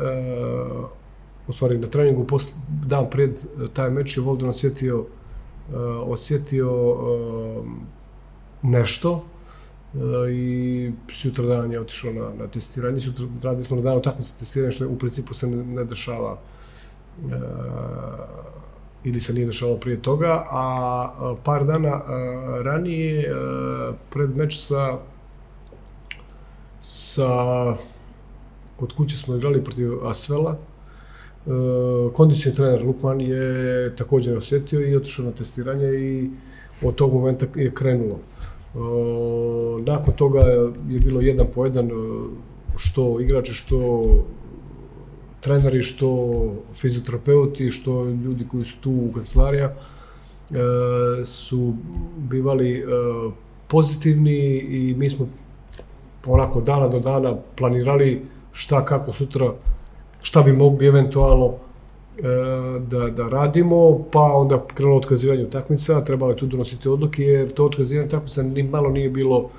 u 1.48 1.52
stvari 1.52 1.78
na 1.78 1.87
treningu, 1.87 2.24
posle, 2.24 2.54
dan 2.87 3.11
pred 3.11 3.44
taj 3.72 3.90
meč 3.90 4.16
je 4.16 4.22
Volden 4.22 4.48
osjetio, 4.48 5.04
e, 5.72 5.76
osjetio 6.06 6.70
e, 6.72 7.62
nešto, 8.62 9.24
i 10.30 10.92
sutra 11.12 11.44
dan 11.46 11.72
je 11.72 11.80
otišao 11.80 12.12
na, 12.12 12.30
na 12.38 12.46
testiranje. 12.46 13.00
Sutra 13.00 13.26
radili 13.42 13.64
smo 13.64 13.76
na 13.76 13.82
danu 13.82 14.02
takmice 14.02 14.38
testiranja, 14.38 14.72
što 14.72 14.88
u 14.88 14.98
principu 14.98 15.35
se 15.35 15.46
ne, 15.46 15.64
ne 15.64 15.85
dešava 15.85 16.32
uh, 16.32 17.32
ili 19.06 19.20
se 19.20 19.32
nije 19.34 19.46
dešavalo 19.46 19.78
prije 19.78 20.02
toga, 20.02 20.44
a 20.50 21.36
par 21.44 21.64
dana 21.64 22.00
ranije, 22.62 23.34
pred 24.10 24.36
meč 24.36 24.58
sa 24.58 24.98
sa 26.80 27.28
kod 28.76 28.92
kuće 28.92 29.16
smo 29.16 29.36
igrali 29.36 29.64
protiv 29.64 30.06
Asvela, 30.06 30.56
kondicioni 32.12 32.56
trener 32.56 32.82
Lukman 32.82 33.20
je 33.20 33.96
također 33.96 34.36
osjetio 34.38 34.80
i 34.80 34.96
otišao 34.96 35.24
na 35.24 35.30
testiranje 35.30 35.88
i 35.88 36.30
od 36.82 36.94
tog 36.94 37.14
momenta 37.14 37.46
je 37.54 37.74
krenulo. 37.74 38.18
Nakon 39.84 40.14
toga 40.14 40.40
je 40.40 40.98
bilo 40.98 41.20
jedan 41.20 41.46
po 41.54 41.64
jedan 41.64 41.90
što 42.76 43.20
igrači, 43.20 43.54
što 43.54 44.06
treneri, 45.40 45.83
što 45.83 46.09
fizioterapeuti, 46.75 47.70
što 47.70 48.05
ljudi 48.05 48.46
koji 48.51 48.64
su 48.64 48.75
tu 48.81 48.90
u 48.90 49.12
kancelarija 49.14 49.75
su 51.25 51.75
bivali 52.16 52.85
pozitivni 53.68 54.59
i 54.59 54.94
mi 54.99 55.11
smo 55.11 55.29
onako 56.27 56.61
dana 56.61 56.88
do 56.88 57.01
dana 57.01 57.37
planirali 57.57 58.22
šta 58.53 58.85
kako 58.85 59.12
sutra 59.12 59.53
šta 60.22 60.42
bi 60.42 60.53
mogli 60.53 60.87
eventualno 60.87 61.55
E, 62.18 62.81
da, 62.81 63.11
da 63.11 63.29
radimo, 63.29 64.05
pa 64.12 64.20
onda 64.20 64.64
krenulo 64.75 64.96
otkazivanje 64.96 65.44
utakmica, 65.44 66.05
trebalo 66.05 66.33
je 66.33 66.37
tu 66.37 66.46
donositi 66.46 66.88
odluke, 66.88 67.22
jer 67.22 67.51
to 67.53 67.64
otkazivanje 67.64 68.07
utakmica 68.07 68.42
ni 68.42 68.62
malo 68.62 68.90
nije 68.90 69.11
bilo 69.11 69.51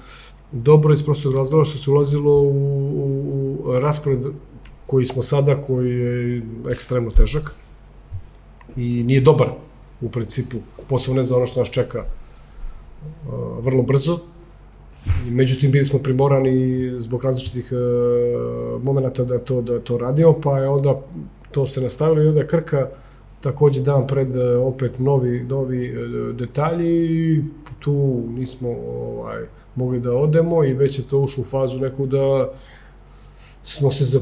dobro 0.52 0.94
iz 0.94 1.04
prostog 1.04 1.34
razloga 1.34 1.64
što 1.64 1.78
se 1.78 1.92
ulazilo 1.92 2.42
u, 2.42 2.50
u, 2.50 3.58
u 3.66 3.80
raspored 3.80 4.26
koji 4.88 5.06
smo 5.06 5.24
sada, 5.24 5.62
koji 5.62 5.92
je 5.92 6.42
ekstremno 6.72 7.12
težak 7.12 7.52
i 8.76 9.04
nije 9.04 9.22
dobar 9.22 9.48
u 10.02 10.10
principu, 10.10 10.58
posebno 10.90 11.18
ne 11.18 11.24
za 11.24 11.36
ono 11.36 11.46
što 11.46 11.60
nas 11.60 11.70
čeka 11.70 12.04
vrlo 13.60 13.84
brzo. 13.84 14.20
Međutim, 15.26 15.72
bili 15.72 15.86
smo 15.86 16.00
primorani 16.00 16.92
zbog 17.00 17.24
različitih 17.24 17.72
momenta 18.84 19.24
da 19.24 19.40
to, 19.40 19.62
da 19.62 19.80
to 19.80 19.98
radimo, 19.98 20.36
pa 20.44 20.60
je 20.60 20.70
onda 20.70 21.02
to 21.52 21.68
se 21.68 21.82
nastavilo 21.82 22.24
i 22.24 22.28
onda 22.28 22.40
je 22.40 22.48
Krka 22.48 22.88
takođe 23.42 23.82
dan 23.82 24.08
pred 24.08 24.38
opet 24.64 25.00
novi, 25.00 25.44
novi 25.44 25.94
detalji 26.34 27.06
i 27.06 27.44
tu 27.80 28.24
nismo 28.30 28.70
ovaj, 28.70 29.44
mogli 29.76 30.00
da 30.00 30.18
odemo 30.18 30.64
i 30.64 30.74
već 30.74 31.00
je 31.00 31.08
to 31.08 31.20
ušlo 31.20 31.42
u 31.42 31.46
fazu 31.46 31.80
neku 31.80 32.06
da 32.06 32.50
smo 33.64 33.92
se 33.92 34.20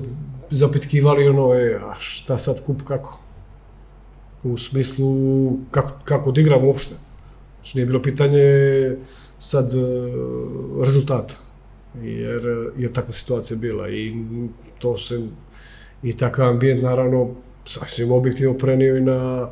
zapitkivali 0.49 1.27
ono, 1.27 1.53
e, 1.53 1.79
a 1.83 1.93
šta 1.99 2.37
sad 2.37 2.65
kup, 2.65 2.81
kako? 2.83 3.19
U 4.43 4.57
smislu 4.57 5.51
kako, 5.71 5.91
kako 6.03 6.31
da 6.31 6.41
igramo 6.41 6.67
uopšte. 6.67 6.95
Znači 7.55 7.77
nije 7.77 7.85
bilo 7.85 8.01
pitanje 8.01 8.41
sad 9.37 9.73
e, 9.73 9.77
rezultata, 10.85 11.35
jer 12.01 12.71
je 12.77 12.93
takva 12.93 13.13
situacija 13.13 13.57
bila 13.57 13.89
i 13.89 14.13
to 14.79 14.97
se 14.97 15.27
i 16.03 16.17
takav 16.17 16.49
ambijent 16.49 16.83
naravno 16.83 17.35
sasvim 17.65 18.11
objektivno 18.11 18.57
prenio 18.57 18.97
i 18.97 19.01
na 19.01 19.49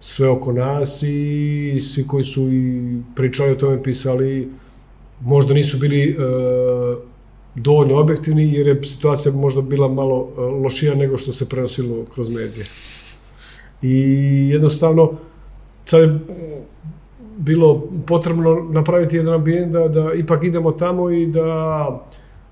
sve 0.00 0.28
oko 0.28 0.52
nas 0.52 1.02
i 1.02 1.80
svi 1.80 2.06
koji 2.06 2.24
su 2.24 2.52
i 2.52 2.96
pričali 3.16 3.52
o 3.52 3.54
tome 3.54 3.82
pisali 3.82 4.50
možda 5.20 5.54
nisu 5.54 5.78
bili 5.78 6.10
e, 6.10 6.14
dovoljno 7.54 8.00
objektivni 8.00 8.52
jer 8.52 8.66
je 8.66 8.82
situacija 8.84 9.32
možda 9.32 9.60
bila 9.60 9.88
malo 9.88 10.28
e, 10.36 10.40
lošija 10.40 10.94
nego 10.94 11.16
što 11.16 11.32
se 11.32 11.48
prenosilo 11.48 12.04
kroz 12.14 12.28
medije. 12.30 12.66
I 13.82 13.94
jednostavno 14.52 15.12
sad 15.84 16.00
je 16.00 16.18
bilo 17.36 17.88
potrebno 18.06 18.68
napraviti 18.70 19.16
jedan 19.16 19.34
ambijent 19.34 19.72
da, 19.72 19.88
da 19.88 20.12
ipak 20.14 20.44
idemo 20.44 20.72
tamo 20.72 21.10
i 21.10 21.26
da 21.26 22.02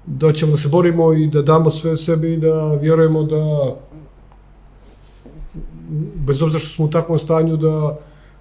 da 0.06 0.32
ćemo 0.32 0.52
da 0.52 0.58
se 0.58 0.68
borimo 0.68 1.12
i 1.12 1.26
da 1.26 1.42
damo 1.42 1.70
sve 1.70 1.96
sebi 1.96 2.32
i 2.32 2.36
da 2.36 2.74
vjerujemo 2.74 3.22
da 3.22 3.74
bez 6.14 6.42
obzira 6.42 6.58
što 6.58 6.68
smo 6.68 6.84
u 6.84 6.90
takvom 6.90 7.18
stanju 7.18 7.56
da, 7.56 7.98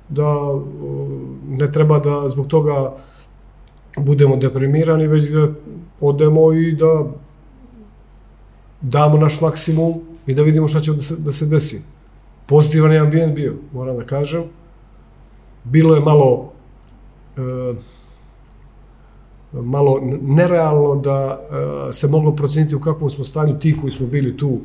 da 0.09 0.35
ne 1.49 1.71
treba 1.71 1.99
da 1.99 2.29
zbog 2.29 2.47
toga 2.47 2.95
budemo 3.99 4.35
deprimirani, 4.35 5.07
već 5.07 5.29
da 5.29 5.47
odemo 6.01 6.53
i 6.53 6.71
da 6.71 7.05
damo 8.81 9.17
naš 9.17 9.41
maksimum 9.41 9.93
i 10.27 10.33
da 10.33 10.41
vidimo 10.41 10.67
šta 10.67 10.79
će 10.79 10.93
da 10.93 11.01
se, 11.01 11.15
da 11.15 11.33
se 11.33 11.45
desi. 11.45 11.81
Pozitivan 12.45 12.91
je 12.91 12.99
ambijent 12.99 13.35
bio, 13.35 13.55
moram 13.73 13.97
da 13.97 14.03
kažem. 14.03 14.43
Bilo 15.63 15.95
je 15.95 16.01
malo 16.01 16.51
e, 17.37 17.73
malo 19.53 20.01
nerealno 20.21 20.95
da 20.95 21.39
e, 21.89 21.91
se 21.91 22.07
moglo 22.07 22.35
proceniti 22.35 22.75
u 22.75 22.81
kakvom 22.81 23.09
smo 23.09 23.23
stanju 23.23 23.59
ti 23.59 23.77
koji 23.81 23.91
smo 23.91 24.07
bili 24.07 24.37
tu 24.37 24.59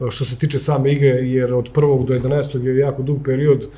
e, 0.00 0.10
što 0.10 0.24
se 0.24 0.38
tiče 0.38 0.58
same 0.58 0.92
igre, 0.92 1.08
jer 1.08 1.54
od 1.54 1.70
prvog 1.72 2.06
do 2.06 2.14
11. 2.14 2.64
je 2.66 2.78
jako 2.78 3.02
dug 3.02 3.18
period 3.24 3.68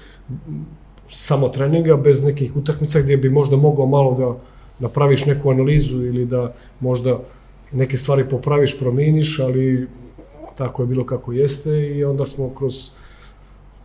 samo 1.09 1.49
treninga, 1.49 1.97
bez 1.97 2.25
nekih 2.25 2.57
utakmica 2.57 3.01
gdje 3.01 3.17
bi 3.17 3.31
možda 3.31 3.57
mogao 3.57 3.87
malo 3.87 4.15
da 4.15 4.54
napraviš 4.79 5.27
neku 5.27 5.51
analizu 5.51 6.03
ili 6.07 6.27
da 6.27 6.55
možda 6.81 7.19
neke 7.73 7.97
stvari 7.97 8.29
popraviš, 8.29 8.79
promeniš, 8.79 9.39
ali 9.39 9.89
tako 10.55 10.83
je 10.83 10.87
bilo 10.87 11.07
kako 11.07 11.33
jeste 11.33 11.97
i 11.97 12.05
onda 12.05 12.27
smo 12.27 12.51
kroz 12.55 12.91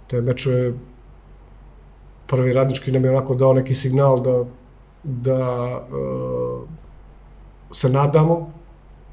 te 0.08 0.22
mečeve 0.22 0.74
prvi 2.28 2.54
radnički 2.54 2.92
nam 2.92 3.04
je 3.06 3.12
onako 3.12 3.36
dao 3.36 3.54
neki 3.54 3.76
signal 3.76 4.22
da 4.24 4.46
da 5.04 5.78
uh, 5.78 6.70
se 7.72 7.90
nadamo, 7.90 8.52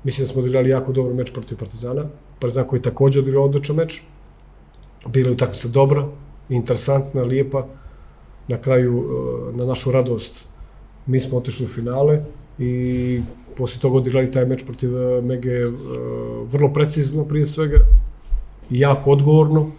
mislim 0.04 0.26
da 0.26 0.32
smo 0.32 0.42
odigrali 0.42 0.70
jako 0.70 0.92
dobar 0.92 1.14
meč 1.14 1.32
protiv 1.32 1.58
Partizana, 1.58 2.04
Partizan 2.40 2.66
koji 2.66 2.82
takođe 2.82 3.20
odigrao 3.20 3.44
odličan 3.44 3.76
meč, 3.76 4.02
bila 5.08 5.28
je 5.28 5.32
utakmica 5.32 5.68
dobra, 5.68 6.06
interesantna, 6.48 7.22
lijepa, 7.22 7.66
na 8.48 8.58
kraju, 8.58 8.98
uh, 8.98 9.56
na 9.56 9.64
našu 9.64 9.92
radost, 9.92 10.48
mi 11.07 11.21
smo 11.21 11.38
otišli 11.38 11.64
u 11.64 11.69
finale 11.69 12.23
i 12.59 13.21
posle 13.57 13.81
toga 13.81 13.97
odigrali 13.97 14.31
taj 14.31 14.47
meč 14.47 14.64
protiv 14.64 14.95
uh, 14.95 15.25
Mege 15.25 15.66
uh, 15.66 15.75
vrlo 16.53 16.73
precizno 16.73 17.25
prije 17.25 17.45
svega 17.45 17.79
i 18.71 18.81
jako 18.81 19.11
odgovorno 19.11 19.71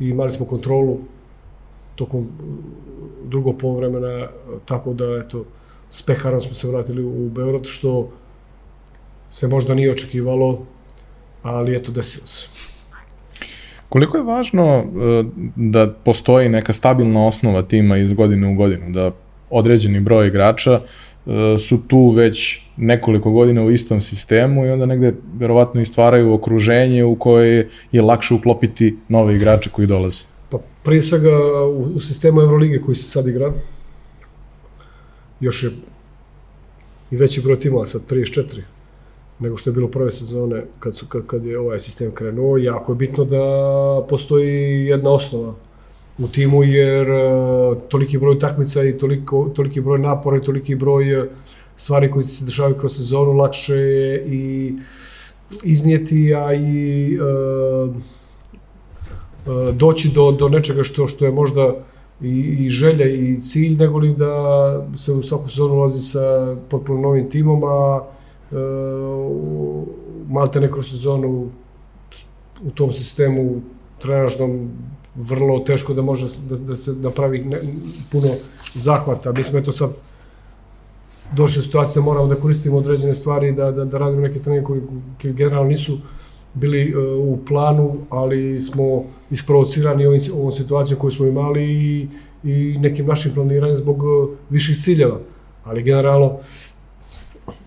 i 0.00 0.08
imali 0.08 0.30
smo 0.30 0.46
kontrolu 0.46 0.98
tokom 1.94 2.28
drugog 3.24 3.58
polovremena, 3.58 4.28
tako 4.64 4.92
da 4.92 5.04
eto, 5.24 5.44
s 5.88 6.02
Peharom 6.02 6.40
smo 6.40 6.54
se 6.54 6.68
vratili 6.68 7.04
u 7.04 7.28
Beograd, 7.28 7.66
što 7.66 8.10
se 9.30 9.48
možda 9.48 9.74
nije 9.74 9.90
očekivalo, 9.90 10.62
ali 11.42 11.76
eto, 11.76 11.92
desilo 11.92 12.26
se. 12.26 12.48
Koliko 13.88 14.16
je 14.16 14.24
važno 14.24 14.84
da 15.56 15.90
postoji 16.04 16.48
neka 16.48 16.72
stabilna 16.72 17.26
osnova 17.26 17.62
tima 17.62 17.96
iz 17.98 18.12
godine 18.12 18.48
u 18.48 18.54
godinu, 18.54 18.92
da 18.92 19.10
određeni 19.50 20.00
broj 20.00 20.28
igrača 20.28 20.80
e, 20.80 21.58
su 21.58 21.78
tu 21.88 22.08
već 22.10 22.62
nekoliko 22.76 23.30
godina 23.30 23.62
u 23.62 23.70
istom 23.70 24.00
sistemu 24.00 24.66
i 24.66 24.70
onda 24.70 24.86
negde 24.86 25.14
verovatno 25.38 25.80
istvaraju 25.80 26.32
okruženje 26.32 27.04
u 27.04 27.14
koje 27.14 27.68
je 27.92 28.02
lakše 28.02 28.34
uklopiti 28.34 28.96
nove 29.08 29.36
igrače 29.36 29.70
koji 29.70 29.86
dolaze? 29.86 30.22
Pa 30.50 30.58
prije 30.84 31.00
svega 31.00 31.36
u 31.94 32.00
sistemu 32.00 32.40
Evrolige 32.40 32.80
koji 32.80 32.94
se 32.94 33.08
sad 33.08 33.26
igra, 33.26 33.52
još 35.40 35.62
je 35.62 35.70
i 37.10 37.16
veći 37.16 37.40
broj 37.40 37.60
timova, 37.60 37.86
sad 37.86 38.02
34, 38.10 38.60
nego 39.38 39.56
što 39.56 39.70
je 39.70 39.74
bilo 39.74 39.88
prve 39.88 40.12
sezone 40.12 40.64
kad, 40.78 40.96
su, 40.96 41.06
kad 41.26 41.44
je 41.44 41.58
ovaj 41.58 41.78
sistem 41.78 42.10
krenuo. 42.14 42.58
Jako 42.58 42.92
je 42.92 42.96
bitno 42.96 43.24
da 43.24 44.06
postoji 44.08 44.86
jedna 44.86 45.10
osnova 45.10 45.54
u 46.18 46.28
timu, 46.28 46.64
jer 46.64 47.10
uh, 47.10 47.78
toliki 47.88 48.18
broj 48.18 48.38
takmica 48.38 48.84
i 48.84 48.98
toliko, 48.98 49.48
toliki 49.56 49.80
broj 49.80 49.98
napora 49.98 50.36
i 50.36 50.42
toliki 50.42 50.74
broj 50.74 51.28
stvari 51.76 52.10
koji 52.10 52.24
se 52.24 52.44
dešavaju 52.44 52.76
kroz 52.76 52.96
sezonu 52.96 53.32
lakše 53.32 53.74
je 53.74 54.24
i 54.26 54.74
iznijeti, 55.64 56.34
a 56.34 56.54
i 56.54 57.18
uh, 57.18 57.96
doći 59.74 60.10
do, 60.14 60.32
do 60.32 60.48
nečega 60.48 60.84
što, 60.84 61.06
što 61.06 61.24
je 61.24 61.30
možda 61.32 61.74
i, 62.22 62.64
i 62.64 62.68
želja 62.68 63.06
i 63.06 63.40
cilj, 63.42 63.76
nego 63.76 63.98
li 63.98 64.14
da 64.14 64.86
se 64.96 65.12
u 65.12 65.22
svaku 65.22 65.48
sezonu 65.48 65.74
ulazi 65.74 66.00
sa 66.00 66.56
potpuno 66.68 67.00
novim 67.00 67.30
timom, 67.30 67.64
a 67.64 68.00
uh, 68.50 68.58
malte 70.28 70.60
neko 70.60 70.82
sezonu 70.82 71.48
u 72.62 72.70
tom 72.70 72.92
sistemu 72.92 73.60
trenažnom 73.98 74.70
vrlo 75.14 75.58
teško 75.58 75.94
da 75.94 76.02
može 76.02 76.26
da, 76.48 76.56
da 76.56 76.76
se 76.76 76.92
napravi 76.92 77.38
ne, 77.44 77.58
puno 78.12 78.28
zahvata. 78.74 79.32
Mi 79.32 79.42
smo 79.42 79.58
eto 79.58 79.72
sad 79.72 79.90
došli 81.32 81.60
u 81.60 81.62
situaciju 81.62 82.02
da 82.02 82.04
moramo 82.04 82.26
da 82.26 82.34
koristimo 82.34 82.76
određene 82.76 83.14
stvari, 83.14 83.52
da, 83.52 83.70
da, 83.70 83.84
da 83.84 83.98
radimo 83.98 84.22
neke 84.22 84.38
treninge 84.38 84.66
koji, 84.66 84.80
koji 85.22 85.34
generalno 85.34 85.68
nisu 85.68 85.98
bili 86.54 86.94
uh, 86.94 87.28
u 87.28 87.38
planu, 87.48 87.96
ali 88.10 88.60
smo 88.60 89.04
isprovocirani 89.30 90.06
ovim, 90.06 90.20
ovom 90.34 90.52
situacijom 90.52 91.00
koju 91.00 91.10
smo 91.10 91.26
imali 91.26 91.64
i, 91.64 92.08
i 92.44 92.78
nekim 92.78 93.06
našim 93.06 93.34
planiranjem 93.34 93.76
zbog 93.76 94.02
uh, 94.02 94.30
viših 94.50 94.78
ciljeva. 94.78 95.18
Ali 95.64 95.82
generalno, 95.82 96.36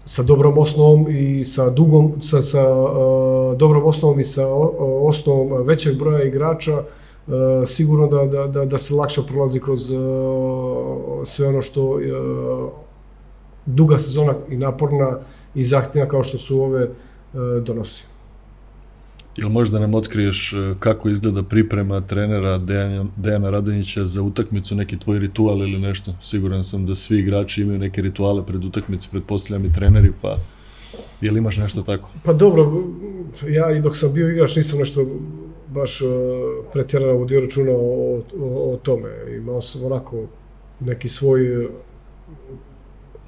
sa 0.05 0.23
dobrom 0.23 0.57
osnovom 0.57 1.07
i 1.09 1.45
sa 1.45 1.69
dugom, 1.69 2.13
sa, 2.21 2.41
sa 2.41 2.71
uh, 2.71 3.57
dobrom 3.57 3.85
osnovom 3.85 4.19
i 4.19 4.23
sa 4.23 4.47
uh, 4.47 4.69
osnovom 4.79 5.67
većeg 5.67 5.99
broja 5.99 6.23
igrača, 6.23 6.79
uh, 6.79 6.85
sigurno 7.65 8.07
da, 8.07 8.25
da, 8.25 8.47
da, 8.47 8.65
da 8.65 8.77
se 8.77 8.93
lakše 8.93 9.21
prolazi 9.27 9.59
kroz 9.59 9.89
uh, 9.89 9.97
sve 11.25 11.47
ono 11.47 11.61
što 11.61 11.83
uh, 11.83 11.99
duga 13.65 13.97
sezona 13.97 14.33
i 14.49 14.57
naporna 14.57 15.19
i 15.55 15.63
zahtjevna 15.63 16.09
kao 16.09 16.23
što 16.23 16.37
su 16.37 16.61
ove 16.61 16.83
uh, 16.83 17.63
donosi. 17.63 18.05
Ili 19.37 19.49
možda 19.49 19.79
nam 19.79 19.93
otkriješ 19.93 20.53
e, 20.53 20.75
kako 20.79 21.09
izgleda 21.09 21.43
priprema 21.43 22.01
trenera 22.01 22.57
Dejana, 22.57 23.05
Dejana 23.17 23.49
Radonjića 23.49 24.05
za 24.05 24.21
utakmicu, 24.21 24.75
neki 24.75 24.99
tvoj 24.99 25.19
ritual 25.19 25.57
ili 25.57 25.79
nešto? 25.79 26.13
Siguran 26.21 26.63
sam 26.63 26.85
da 26.85 26.95
svi 26.95 27.19
igrači 27.19 27.61
imaju 27.61 27.79
neke 27.79 28.01
rituale 28.01 28.45
pred 28.45 28.63
utakmicu, 28.63 29.09
pretpostavljam 29.11 29.65
i 29.65 29.73
treneri, 29.73 30.11
pa 30.21 30.37
je 31.21 31.31
li 31.31 31.37
imaš 31.37 31.57
nešto 31.57 31.81
tako? 31.81 32.09
Pa 32.23 32.33
dobro, 32.33 32.83
ja 33.47 33.71
i 33.71 33.81
dok 33.81 33.97
sam 33.97 34.13
bio 34.13 34.29
igrač 34.29 34.55
nisam 34.55 34.79
nešto 34.79 35.05
baš 35.67 36.01
uh, 36.01 36.09
pretjerano 36.73 37.13
vodio 37.13 37.41
računa 37.41 37.71
o, 37.71 38.21
o, 38.39 38.73
o 38.73 38.79
tome. 38.83 39.09
Imao 39.35 39.61
sam 39.61 39.85
onako 39.85 40.25
neki 40.79 41.09
svoj 41.09 41.67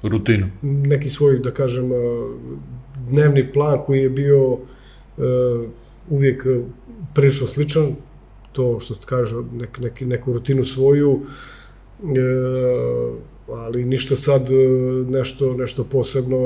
rutinu. 0.02 0.46
Neki 0.62 1.08
svoj, 1.08 1.38
da 1.38 1.50
kažem, 1.50 1.90
dnevni 3.08 3.52
plan 3.52 3.78
koji 3.86 4.00
je 4.00 4.10
bio 4.10 4.52
uh, 4.52 4.60
uvijek 6.10 6.46
e, 6.46 6.60
prilično 7.14 7.46
sličan, 7.46 7.96
to 8.52 8.80
što 8.80 8.94
se 8.94 9.00
kaže, 9.06 9.36
nek, 9.52 9.78
nek, 9.78 10.00
neku 10.00 10.32
rutinu 10.32 10.64
svoju, 10.64 11.20
e, 12.02 12.06
ali 13.48 13.84
ništa 13.84 14.16
sad 14.16 14.50
e, 14.50 14.54
nešto, 15.10 15.54
nešto 15.54 15.84
posebno 15.84 16.36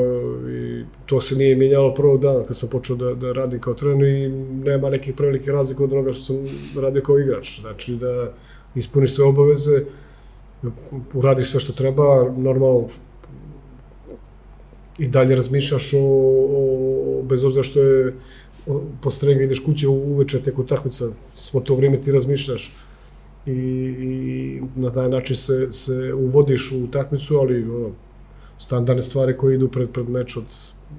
i 0.50 0.84
to 1.06 1.20
se 1.20 1.36
nije 1.36 1.56
mijenjalo 1.56 1.94
prvo 1.94 2.16
dana 2.18 2.44
kad 2.44 2.56
sam 2.56 2.68
počeo 2.68 2.96
da, 2.96 3.14
da 3.14 3.32
radim 3.32 3.60
kao 3.60 3.74
trener 3.74 4.08
i 4.08 4.28
nema 4.64 4.90
nekih 4.90 5.14
prevelikih 5.14 5.48
razlika 5.48 5.84
od 5.84 5.92
onoga 5.92 6.12
što 6.12 6.22
sam 6.22 6.36
radio 6.82 7.02
kao 7.02 7.18
igrač. 7.18 7.60
Znači 7.60 7.96
da 7.96 8.32
ispuniš 8.74 9.14
sve 9.14 9.24
obaveze, 9.24 9.84
uradiš 11.14 11.50
sve 11.50 11.60
što 11.60 11.72
treba, 11.72 12.32
normalno 12.36 12.88
i 14.98 15.08
dalje 15.08 15.34
razmišljaš 15.34 15.92
o, 15.94 15.98
o 16.00 17.22
bez 17.22 17.44
obzira 17.44 17.62
što 17.62 17.82
je 17.82 18.14
posle 19.02 19.20
treninga 19.20 19.44
ideš 19.44 19.60
kuće 19.64 19.88
uveče 19.88 20.42
tek 20.42 20.58
utakmica, 20.58 21.04
svo 21.34 21.60
to 21.60 21.74
vrijeme 21.74 22.00
ti 22.00 22.12
razmišljaš 22.12 22.72
i, 23.46 23.50
i 23.50 24.62
na 24.76 24.90
taj 24.90 25.09
način 25.09 25.37
se, 25.37 25.72
se 25.72 26.14
uvodiš 26.14 26.72
u 26.72 26.85
utakmicu, 26.85 27.37
ali 27.37 27.64
ono, 27.64 27.90
standardne 28.59 29.03
stvari 29.03 29.37
koje 29.37 29.55
idu 29.55 29.68
pred, 29.68 29.90
pred 29.90 30.09
meč 30.09 30.37
od 30.37 30.44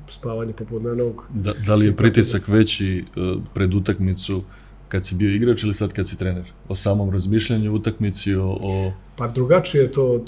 spavanja 0.07 0.53
popodnevnog. 0.53 1.25
Da, 1.33 1.51
da 1.65 1.75
li 1.75 1.85
je 1.85 1.95
pritisak 1.95 2.47
veći 2.47 3.05
uh, 3.15 3.43
pred 3.53 3.73
utakmicu 3.73 4.43
kad 4.87 5.05
si 5.05 5.15
bio 5.15 5.35
igrač 5.35 5.63
ili 5.63 5.73
sad 5.73 5.93
kad 5.93 6.07
si 6.07 6.17
trener? 6.17 6.51
O 6.67 6.75
samom 6.75 7.11
razmišljanju 7.11 7.73
utakmici, 7.73 8.35
o... 8.35 8.57
o... 8.63 8.91
Pa 9.15 9.27
drugačije 9.27 9.83
je 9.83 9.91
to, 9.91 10.25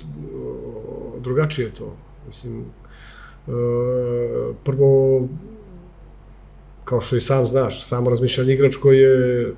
drugačije 1.22 1.66
je 1.66 1.72
to. 1.72 1.96
Mislim, 2.28 2.60
uh, 2.60 4.56
prvo 4.64 5.28
kao 6.86 7.02
što 7.02 7.16
i 7.16 7.22
sam 7.22 7.48
znaš, 7.48 7.86
samo 7.86 8.10
razmišljanje 8.10 8.54
igrač 8.54 8.76
koji 8.76 9.00
je 9.00 9.54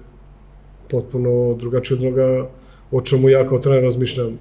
potpuno 0.89 1.55
drugačije 1.59 1.97
od 1.97 2.05
onoga 2.05 2.49
o 2.91 3.01
čemu 3.01 3.29
ja 3.29 3.47
kao 3.47 3.59
trener 3.59 3.83
razmišljam 3.83 4.39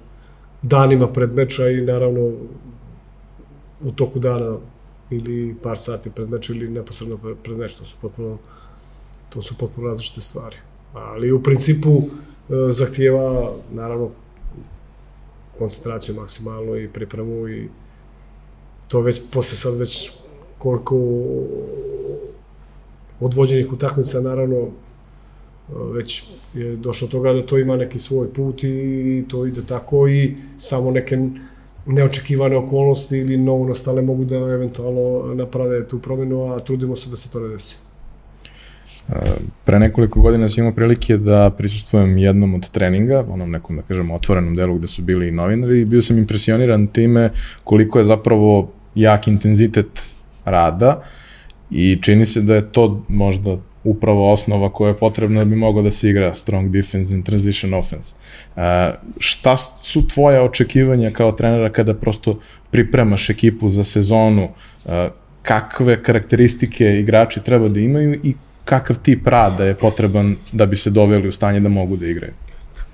danima 0.61 1.07
pred 1.07 1.33
meča 1.33 1.69
i 1.69 1.81
naravno 1.81 2.31
u 3.83 3.91
toku 3.91 4.19
dana 4.19 4.57
ili 5.09 5.55
par 5.63 5.77
sati 5.77 6.09
pred 6.09 6.29
meč 6.29 6.49
ili 6.49 6.69
neposredno 6.69 7.17
pred 7.43 7.57
meč, 7.57 7.73
to 7.73 7.85
su 7.85 7.97
potpuno 8.01 8.37
to 9.29 9.41
su 9.41 9.57
potpuno 9.57 9.87
različite 9.87 10.21
stvari. 10.21 10.55
Ali 10.93 11.31
u 11.31 11.43
principu 11.43 11.89
e, 11.89 12.03
zahtijeva 12.71 13.51
naravno 13.73 14.09
koncentraciju 15.57 16.15
maksimalno 16.15 16.75
i 16.75 16.87
pripremu 16.87 17.49
i 17.49 17.67
to 18.87 19.01
već 19.01 19.21
posle 19.31 19.57
sad 19.57 19.75
već 19.75 20.11
koliko 20.57 20.97
odvođenih 23.19 23.73
utakmica, 23.73 24.21
naravno, 24.21 24.67
već 25.69 26.23
je 26.53 26.75
došlo 26.75 27.07
toga 27.07 27.33
da 27.33 27.45
to 27.45 27.57
ima 27.57 27.75
neki 27.75 27.99
svoj 27.99 28.33
put 28.33 28.63
i 28.63 29.23
to 29.27 29.45
ide 29.45 29.61
tako 29.67 30.07
i 30.07 30.35
samo 30.57 30.91
neke 30.91 31.17
neočekivane 31.85 32.57
okolnosti 32.57 33.17
ili 33.17 33.37
novo 33.37 33.67
nastale 33.67 34.01
mogu 34.01 34.25
da 34.25 34.35
eventualno 34.35 35.33
naprave 35.35 35.87
tu 35.87 35.99
promjenu, 35.99 36.53
a 36.53 36.59
trudimo 36.59 36.95
se 36.95 37.09
da 37.09 37.17
se 37.17 37.29
to 37.29 37.39
ne 37.39 37.49
desi. 37.49 37.77
Pre 39.65 39.79
nekoliko 39.79 40.21
godina 40.21 40.47
sam 40.47 40.63
imao 40.63 40.73
prilike 40.75 41.17
da 41.17 41.51
prisustujem 41.57 42.17
jednom 42.17 42.55
od 42.55 42.69
treninga, 42.69 43.25
onom 43.29 43.51
nekom, 43.51 43.75
da 43.75 43.81
kažemo, 43.81 44.15
otvorenom 44.15 44.55
delu 44.55 44.75
gde 44.75 44.87
su 44.87 45.01
bili 45.01 45.31
novinari 45.31 45.81
i 45.81 45.85
bio 45.85 46.01
sam 46.01 46.17
impresioniran 46.17 46.87
time 46.87 47.29
koliko 47.63 47.99
je 47.99 48.05
zapravo 48.05 48.71
jak 48.95 49.27
intenzitet 49.27 50.01
rada, 50.45 51.01
I 51.69 51.97
čini 52.01 52.25
se 52.25 52.41
da 52.41 52.55
je 52.55 52.71
to 52.71 53.03
možda 53.07 53.57
upravo 53.85 54.31
osnova 54.31 54.69
koja 54.69 54.89
je 54.89 54.97
potrebna 54.97 55.39
da 55.39 55.45
bi 55.45 55.55
mogao 55.55 55.83
da 55.83 55.91
se 55.91 56.09
igra 56.09 56.33
strong 56.33 56.71
defense 56.71 57.15
and 57.15 57.25
transition 57.25 57.73
offense. 57.73 58.15
Uh, 58.55 58.61
šta 59.19 59.57
su 59.57 60.07
tvoja 60.07 60.43
očekivanja 60.43 61.11
kao 61.11 61.31
trenera 61.31 61.69
kada 61.69 61.93
prosto 61.93 62.39
pripremaš 62.71 63.29
ekipu 63.29 63.69
za 63.69 63.83
sezonu? 63.83 64.49
Uh, 64.85 64.91
kakve 65.41 66.03
karakteristike 66.03 66.99
igrači 66.99 67.43
treba 67.43 67.67
da 67.69 67.79
imaju 67.79 68.19
i 68.23 68.33
kakav 68.65 68.97
tip 69.01 69.27
rada 69.27 69.65
je 69.65 69.75
potreban 69.75 70.35
da 70.51 70.65
bi 70.65 70.75
se 70.75 70.89
doveli 70.89 71.27
u 71.27 71.31
stanje 71.31 71.59
da 71.59 71.69
mogu 71.69 71.97
da 71.97 72.07
igraju? 72.07 72.33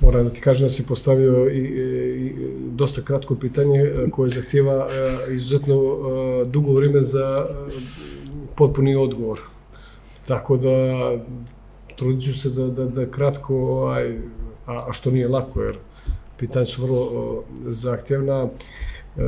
Moram 0.02 0.24
da 0.24 0.30
ti 0.30 0.42
kažem 0.42 0.68
da 0.68 0.70
si 0.70 0.88
postavio 0.88 1.50
i, 1.50 1.58
i, 1.58 2.26
i 2.26 2.34
dosta 2.72 3.02
kratko 3.02 3.36
pitanje 3.36 3.80
e, 3.80 4.10
koje 4.12 4.30
zahtjeva 4.30 4.88
e, 4.92 5.34
izuzetno 5.34 5.76
e, 5.76 6.46
dugo 6.46 6.74
vreme 6.74 7.02
za 7.02 7.46
potpuni 8.56 8.96
odgovor. 8.96 9.40
Tako 10.28 10.58
da 10.58 10.70
trudit 11.96 12.24
ću 12.24 12.40
se 12.40 12.50
da, 12.50 12.68
da, 12.68 12.86
da 12.86 13.06
kratko, 13.12 13.56
ovaj, 13.56 14.18
a, 14.66 14.86
a 14.90 14.94
što 14.94 15.12
nije 15.12 15.28
lako, 15.28 15.62
jer 15.62 15.78
pitanja 16.38 16.66
su 16.66 16.84
vrlo 16.84 17.02
o, 17.02 17.44
zahtjevna. 17.68 18.48
E, 19.18 19.22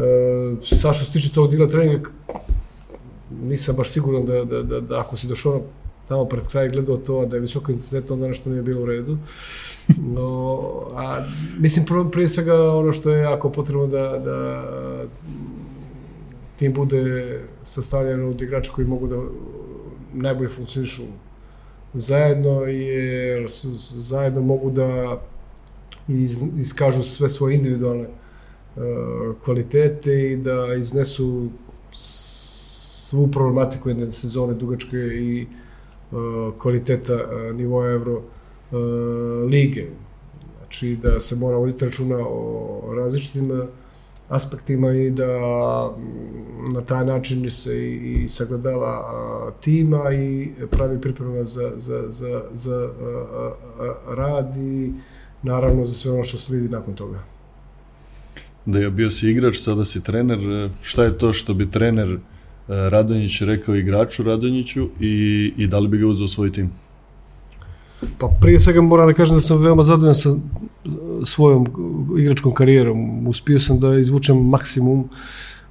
sa 0.62 0.94
što 0.94 1.06
se 1.06 1.12
tiče 1.12 1.34
tog 1.34 1.52
dila 1.52 1.68
treninga, 1.68 2.10
nisam 3.42 3.76
baš 3.76 3.90
siguran 3.90 4.26
da, 4.26 4.46
da, 4.46 4.64
da, 4.64 4.80
da 4.80 5.00
ako 5.00 5.18
si 5.18 5.28
došao 5.28 5.62
tamo 6.08 6.26
pred 6.26 6.48
kraj 6.48 6.70
gledao 6.70 6.98
to, 6.98 7.26
da 7.26 7.36
je 7.36 7.42
visoko 7.42 7.72
intenzitet, 7.72 8.12
onda 8.12 8.28
nešto 8.28 8.50
nije 8.50 8.62
bilo 8.62 8.82
u 8.82 8.86
redu. 8.86 9.18
No, 10.16 10.62
a, 10.96 11.26
mislim, 11.60 11.86
prije 12.12 12.28
svega 12.28 12.72
ono 12.72 12.92
što 12.92 13.10
je 13.10 13.22
jako 13.22 13.50
potrebno 13.50 13.88
da, 13.88 14.18
da 14.26 14.64
tim 16.60 16.74
bude 16.74 17.42
sastavljen 17.64 18.30
od 18.30 18.42
igrača 18.42 18.72
koji 18.72 18.88
mogu 18.88 19.08
da 19.08 19.16
najbolje 20.14 20.50
funkcionišu 20.50 21.04
zajedno, 21.94 22.62
jer 22.62 23.46
zajedno 23.84 24.42
mogu 24.42 24.72
da 24.72 25.22
iz, 26.08 26.42
iskažu 26.60 27.04
sve 27.04 27.30
svoje 27.30 27.56
individualne 27.56 28.08
uh, 28.08 28.84
kvalitete 29.44 30.32
i 30.32 30.38
da 30.38 30.76
iznesu 30.76 31.50
svu 31.92 33.28
problematiku 33.32 33.90
jedne 33.90 34.12
sezone 34.12 34.54
dugačke 34.54 34.98
i 34.98 35.48
uh, 36.12 36.20
kvaliteta 36.58 37.14
uh, 37.14 37.56
nivoa 37.56 37.90
Euro 37.90 38.22
lige. 39.50 39.86
Znači 40.58 40.98
da 41.02 41.20
se 41.20 41.36
mora 41.36 41.58
voditi 41.58 41.86
računa 41.86 42.18
o 42.28 42.82
različitim 42.96 43.68
aspektima 44.34 44.94
i 44.94 45.12
da 45.12 45.26
mm, 45.98 46.74
na 46.74 46.82
taj 46.82 47.06
način 47.06 47.52
se 47.52 47.78
i, 47.78 48.24
i 48.24 48.28
sagledava 48.28 49.54
tima 49.62 50.14
i 50.14 50.50
pravi 50.72 51.02
priprema 51.02 51.44
za, 51.44 51.72
za, 51.76 52.04
za, 52.08 52.44
za 52.54 52.90
rad 54.08 54.58
i 54.58 54.92
naravno 55.44 55.86
za 55.86 55.94
sve 55.94 56.12
ono 56.12 56.24
što 56.24 56.38
slidi 56.38 56.70
nakon 56.70 56.94
toga. 56.94 57.24
Da 58.66 58.80
je 58.80 58.92
bio 58.92 59.12
si 59.12 59.30
igrač, 59.30 59.58
sada 59.58 59.86
si 59.86 60.04
trener. 60.04 60.70
Šta 60.82 61.04
je 61.04 61.18
to 61.18 61.34
što 61.34 61.54
bi 61.54 61.72
trener 61.72 62.20
Radonjić 62.68 63.42
rekao 63.42 63.76
igraču 63.76 64.24
Radonjiću 64.24 64.90
i, 65.00 65.54
i 65.58 65.68
da 65.68 65.80
li 65.80 65.88
bi 65.88 65.98
ga 65.98 66.08
uzao 66.08 66.28
svoj 66.28 66.52
tim? 66.52 66.72
Pa 68.18 68.28
prije 68.42 68.60
svega 68.60 68.82
moram 68.82 69.08
da 69.08 69.14
kažem 69.14 69.36
da 69.38 69.42
sam 69.42 69.62
veoma 69.62 69.84
zadovoljan 69.84 70.16
sa 70.16 70.36
svojom 71.26 71.66
igračkom 72.20 72.54
karijerom. 72.54 73.28
Uspio 73.28 73.60
sam 73.60 73.80
da 73.80 73.96
izvučem 73.98 74.38
maksimum 74.38 75.10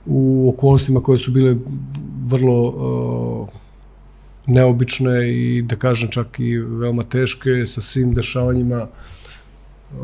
u 0.06 0.52
okolnostima 0.54 1.02
koje 1.02 1.18
su 1.18 1.32
bile 1.32 1.56
vrlo 2.26 2.62
uh, 2.62 3.48
neobične 4.46 5.32
i 5.32 5.62
da 5.62 5.76
kažem 5.76 6.10
čak 6.10 6.40
i 6.40 6.58
veoma 6.58 7.02
teške 7.02 7.66
sa 7.66 7.80
svim 7.80 8.14
dešavanjima 8.14 8.86
uh, 8.86 9.98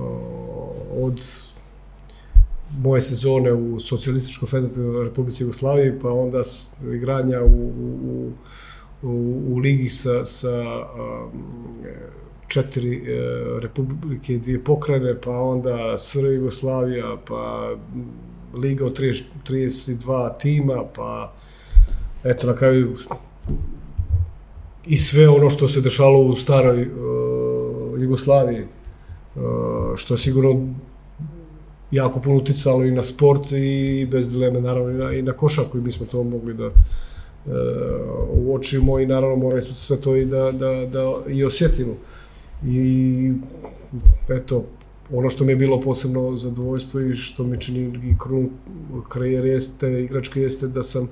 od 0.92 1.24
moje 2.76 3.00
sezone 3.00 3.52
u 3.52 3.80
Socijalističkoj 3.80 4.48
federativnoj 4.48 5.04
Republici 5.04 5.42
Jugoslaviji, 5.42 5.92
pa 6.02 6.10
onda 6.10 6.42
igranja 6.94 7.40
u, 7.42 7.72
u, 7.80 7.98
u, 8.02 8.32
u 9.02 9.58
ligi 9.58 9.90
sa, 9.90 10.24
sa 10.24 10.86
um, 10.94 11.42
četiri 12.48 12.96
e, 12.96 13.20
republike 13.60 14.34
i 14.34 14.38
dvije 14.38 14.64
pokrajine, 14.64 15.20
pa 15.20 15.30
onda 15.30 15.98
SR 15.98 16.24
Jugoslavija, 16.24 17.16
pa 17.28 17.74
liga 18.54 18.86
od 18.86 18.98
30, 18.98 19.22
32 19.48 20.38
tima, 20.38 20.84
pa 20.94 21.32
eto 22.24 22.46
na 22.46 22.56
kraju 22.56 22.96
i 24.86 24.96
sve 24.96 25.28
ono 25.28 25.50
što 25.50 25.68
se 25.68 25.80
dešalo 25.80 26.20
u 26.20 26.34
staroj 26.34 26.82
uh, 26.82 28.02
Jugoslaviji, 28.02 28.62
uh, 28.62 29.42
što 29.96 30.14
je 30.14 30.18
sigurno 30.18 30.74
jako 31.90 32.20
puno 32.20 32.36
uticalo 32.36 32.84
i 32.84 32.90
na 32.90 33.02
sport 33.02 33.52
i 33.52 34.06
bez 34.10 34.30
dileme 34.30 34.60
naravno 34.60 34.90
i 34.90 34.94
na, 34.94 35.12
i 35.12 35.22
na 35.22 35.32
košarku 35.32 35.78
i 35.78 35.80
mi 35.80 35.90
smo 35.90 36.06
to 36.06 36.22
mogli 36.22 36.54
da 36.54 36.70
uočimo 38.32 38.98
i 38.98 39.06
naravno 39.06 39.36
morali 39.36 39.62
smo 39.62 39.74
sve 39.74 40.00
to 40.00 40.16
i 40.16 40.24
da, 40.24 40.52
da, 40.52 40.86
da 40.86 41.14
i 41.28 41.44
osjetimo. 41.44 41.94
I 42.66 43.32
eto, 44.28 44.64
ono 45.12 45.30
što 45.30 45.44
mi 45.44 45.52
je 45.52 45.56
bilo 45.56 45.80
posebno 45.80 46.36
zadovoljstvo 46.36 47.00
i 47.00 47.14
što 47.14 47.44
mi 47.44 47.60
čini 47.60 48.10
i 48.10 48.18
krun 48.18 48.50
karijer 49.08 49.46
jeste, 49.46 50.04
igračke 50.04 50.40
jeste 50.40 50.66
da 50.66 50.82
sam 50.82 51.08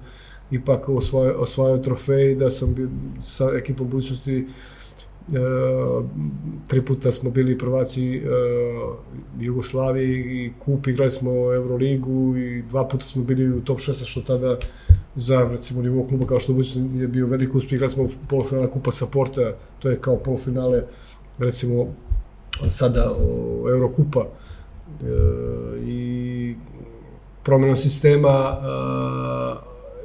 ipak 0.50 0.88
osvajao, 0.88 1.40
osvajao 1.40 1.78
trofej, 1.78 2.34
da 2.34 2.50
sam 2.50 2.74
sa 3.20 3.50
ekipom 3.56 3.88
budućnosti 3.88 4.46
E, 5.26 5.38
tri 6.66 6.82
puta 6.82 7.12
smo 7.12 7.30
bili 7.30 7.58
prvaci 7.58 8.16
e, 8.16 8.20
Jugoslavije 9.40 10.44
i 10.44 10.52
kup, 10.58 10.86
igrali 10.86 11.10
smo 11.10 11.30
Euroligu 11.30 12.36
i 12.36 12.62
dva 12.62 12.88
puta 12.88 13.04
smo 13.04 13.24
bili 13.24 13.48
u 13.48 13.60
top 13.60 13.78
16 13.78 14.04
što 14.04 14.20
tada 14.20 14.56
za 15.16 15.48
recimo 15.50 15.82
nivo 15.82 16.06
kluba 16.08 16.26
kao 16.26 16.40
što 16.40 16.52
je 16.94 17.08
bio 17.08 17.26
veliko 17.26 17.58
uspjeh, 17.58 17.72
igrali 17.72 17.90
smo 17.90 18.08
polufinale 18.28 18.70
kupa 18.70 18.90
sa 18.90 19.06
Porta, 19.12 19.54
to 19.78 19.90
je 19.90 20.00
kao 20.00 20.16
polufinale 20.16 20.82
recimo 21.38 21.86
sada 22.70 23.12
o 23.20 23.64
Eurokupa 23.70 24.20
e, 24.20 25.04
i 25.84 26.54
promjenom 27.42 27.76
sistema 27.76 28.28
e, 28.28 28.64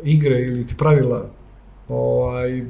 igre 0.04 0.42
ili 0.42 0.68
ti 0.68 0.76
pravila 0.78 1.26
ovaj, 1.90 2.66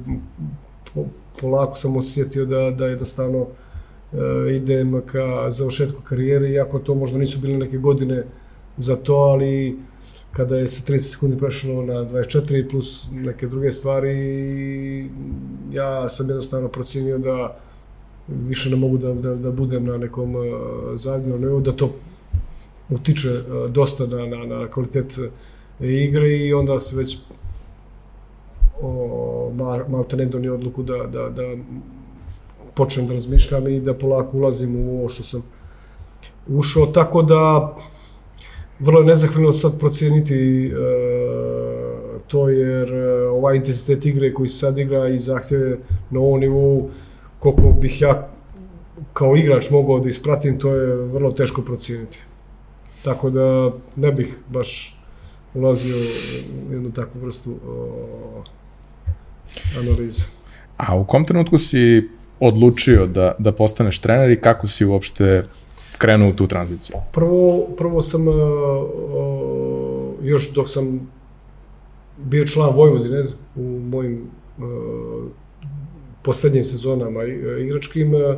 po, 0.93 1.05
polako 1.41 1.75
sam 1.75 1.97
osjetio 1.97 2.45
da, 2.45 2.71
da 2.71 2.85
jednostavno 2.85 3.47
e, 4.13 4.55
idem 4.55 5.01
ka 5.05 5.51
završetku 5.51 6.01
karijere, 6.01 6.49
iako 6.49 6.79
to 6.79 6.95
možda 6.95 7.17
nisu 7.17 7.39
bile 7.39 7.57
neke 7.57 7.77
godine 7.77 8.23
za 8.77 8.95
to, 8.95 9.15
ali 9.15 9.79
kada 10.31 10.57
je 10.57 10.67
sa 10.67 10.81
30 10.93 10.97
sekundi 10.97 11.37
prešlo 11.37 11.85
na 11.85 11.93
24 11.93 12.69
plus 12.69 13.05
neke 13.11 13.47
druge 13.47 13.71
stvari, 13.71 15.09
ja 15.71 16.09
sam 16.09 16.29
jednostavno 16.29 16.67
procenio 16.67 17.17
da 17.17 17.57
više 18.27 18.69
ne 18.69 18.75
mogu 18.75 18.97
da, 18.97 19.13
da, 19.13 19.35
da 19.35 19.51
budem 19.51 19.85
na 19.85 19.97
nekom 19.97 20.35
uh, 20.35 20.45
zavidnom 20.95 21.41
nivou, 21.41 21.59
da 21.61 21.71
to 21.71 21.93
utiče 22.89 23.31
uh, 23.31 23.71
dosta 23.71 24.05
na, 24.05 24.25
na, 24.25 24.45
na 24.45 24.67
kvalitet 24.67 25.19
igre 25.79 26.37
i 26.37 26.53
onda 26.53 26.79
se 26.79 26.95
već 26.95 27.17
o, 28.81 29.51
mal, 29.55 29.79
malte 29.89 30.17
ne 30.17 30.25
donio 30.25 30.53
odluku 30.53 30.83
da, 30.83 30.97
da, 30.97 31.29
da 31.29 31.43
počnem 32.75 33.07
da 33.07 33.13
razmišljam 33.13 33.67
i 33.67 33.79
da 33.79 33.93
polako 33.93 34.37
ulazim 34.37 34.75
u 34.75 34.99
ovo 34.99 35.09
što 35.09 35.23
sam 35.23 35.43
ušao, 36.47 36.85
tako 36.85 37.21
da 37.21 37.75
vrlo 38.81 38.99
je 38.99 39.05
nezahvalno 39.05 39.53
sad 39.53 39.79
procijeniti 39.79 40.65
e, 40.65 40.71
to 42.27 42.49
jer 42.49 42.93
e, 42.93 43.27
ovaj 43.27 43.55
intenzitet 43.55 44.05
igre 44.05 44.33
koji 44.33 44.47
se 44.47 44.57
sad 44.57 44.77
igra 44.77 45.09
i 45.09 45.19
zahtjeve 45.19 45.77
na 46.09 46.19
ovom 46.19 46.39
nivou 46.39 46.89
koliko 47.39 47.71
bih 47.81 48.01
ja 48.01 48.27
kao 49.13 49.35
igrač 49.35 49.69
mogao 49.69 49.99
da 49.99 50.09
ispratim, 50.09 50.59
to 50.59 50.73
je 50.73 50.95
vrlo 50.95 51.31
teško 51.31 51.61
procijeniti. 51.61 52.19
Tako 53.03 53.29
da 53.29 53.71
ne 53.95 54.11
bih 54.11 54.35
baš 54.49 54.97
ulazio 55.53 55.95
u 56.69 56.73
jednu 56.73 56.91
takvu 56.91 57.21
vrstu 57.21 57.55
o, 57.67 58.43
analize. 59.79 60.25
A 60.77 60.95
u 60.95 61.05
kom 61.05 61.25
trenutku 61.25 61.57
si 61.57 62.09
odlučio 62.39 63.07
da, 63.07 63.35
da 63.39 63.51
postaneš 63.51 63.99
trener 63.99 64.31
i 64.31 64.41
kako 64.41 64.67
si 64.67 64.85
uopšte 64.85 65.43
krenuo 66.01 66.29
u 66.29 66.33
tu 66.33 66.47
tranziciju? 66.47 66.95
Prvo, 67.11 67.67
prvo 67.77 68.01
sam, 68.01 68.27
o, 68.27 68.33
još 70.21 70.51
dok 70.51 70.69
sam 70.69 71.11
bio 72.17 72.47
član 72.47 72.75
Vojvodine 72.75 73.25
u 73.55 73.79
mojim 73.79 74.29
o, 74.59 75.29
poslednjim 76.21 76.65
sezonama 76.65 77.23
e, 77.23 77.61
igračkim 77.61 78.15
e, 78.15 78.37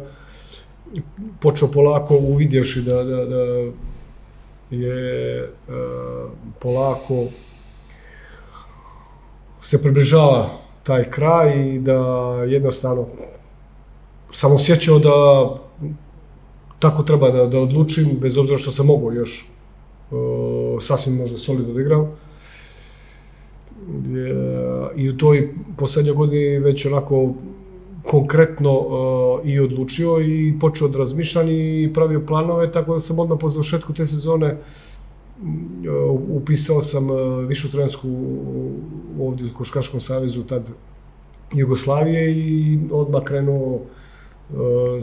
počeo 1.40 1.72
polako 1.72 2.16
uvidjevši 2.18 2.82
da, 2.82 3.04
da, 3.04 3.26
da 3.26 3.72
je 4.70 5.40
e, 5.40 5.50
polako 6.60 7.26
se 9.60 9.82
približava 9.82 10.50
taj 10.84 11.04
kraj 11.04 11.74
i 11.76 11.80
da 11.80 11.98
jednostavno 12.48 13.08
sam 14.32 14.52
osjećao 14.52 15.00
da 15.00 15.14
tako 16.84 17.04
treba 17.04 17.32
da, 17.32 17.46
da 17.48 17.60
odlučim, 17.64 18.18
bez 18.22 18.38
obzira 18.38 18.58
što 18.58 18.72
sam 18.72 18.88
mogao 18.92 19.12
još 19.12 19.48
sasvim 20.82 21.16
možda 21.16 21.38
solidno 21.38 21.74
da 21.74 21.82
igram. 21.82 22.08
I 24.96 25.10
u 25.10 25.18
toj 25.18 25.54
poslednjoj 25.78 26.16
godini 26.16 26.60
već 26.60 26.86
onako 26.86 27.34
konkretno 28.04 28.80
uh, 28.80 29.48
i 29.48 29.60
odlučio 29.60 30.20
i 30.22 30.54
počeo 30.60 30.88
da 30.88 30.98
razmišljam 30.98 31.50
i 31.50 31.92
pravio 31.94 32.26
planove, 32.28 32.72
tako 32.72 32.94
da 32.94 33.00
sam 33.00 33.20
odmah 33.20 33.40
po 33.42 33.50
završetku 33.50 33.94
te 33.94 34.06
sezone 34.06 34.52
uh, 34.54 36.20
upisao 36.30 36.82
sam 36.82 37.10
uh, 37.10 37.46
višu 37.48 37.72
trenersku 37.72 38.08
ovdje 39.20 39.48
u 39.48 39.58
Koškaškom 39.58 40.02
savezu 40.02 40.44
tad 40.44 40.70
Jugoslavije 41.54 42.32
i 42.38 42.80
odmah 42.92 43.24
krenuo 43.24 43.80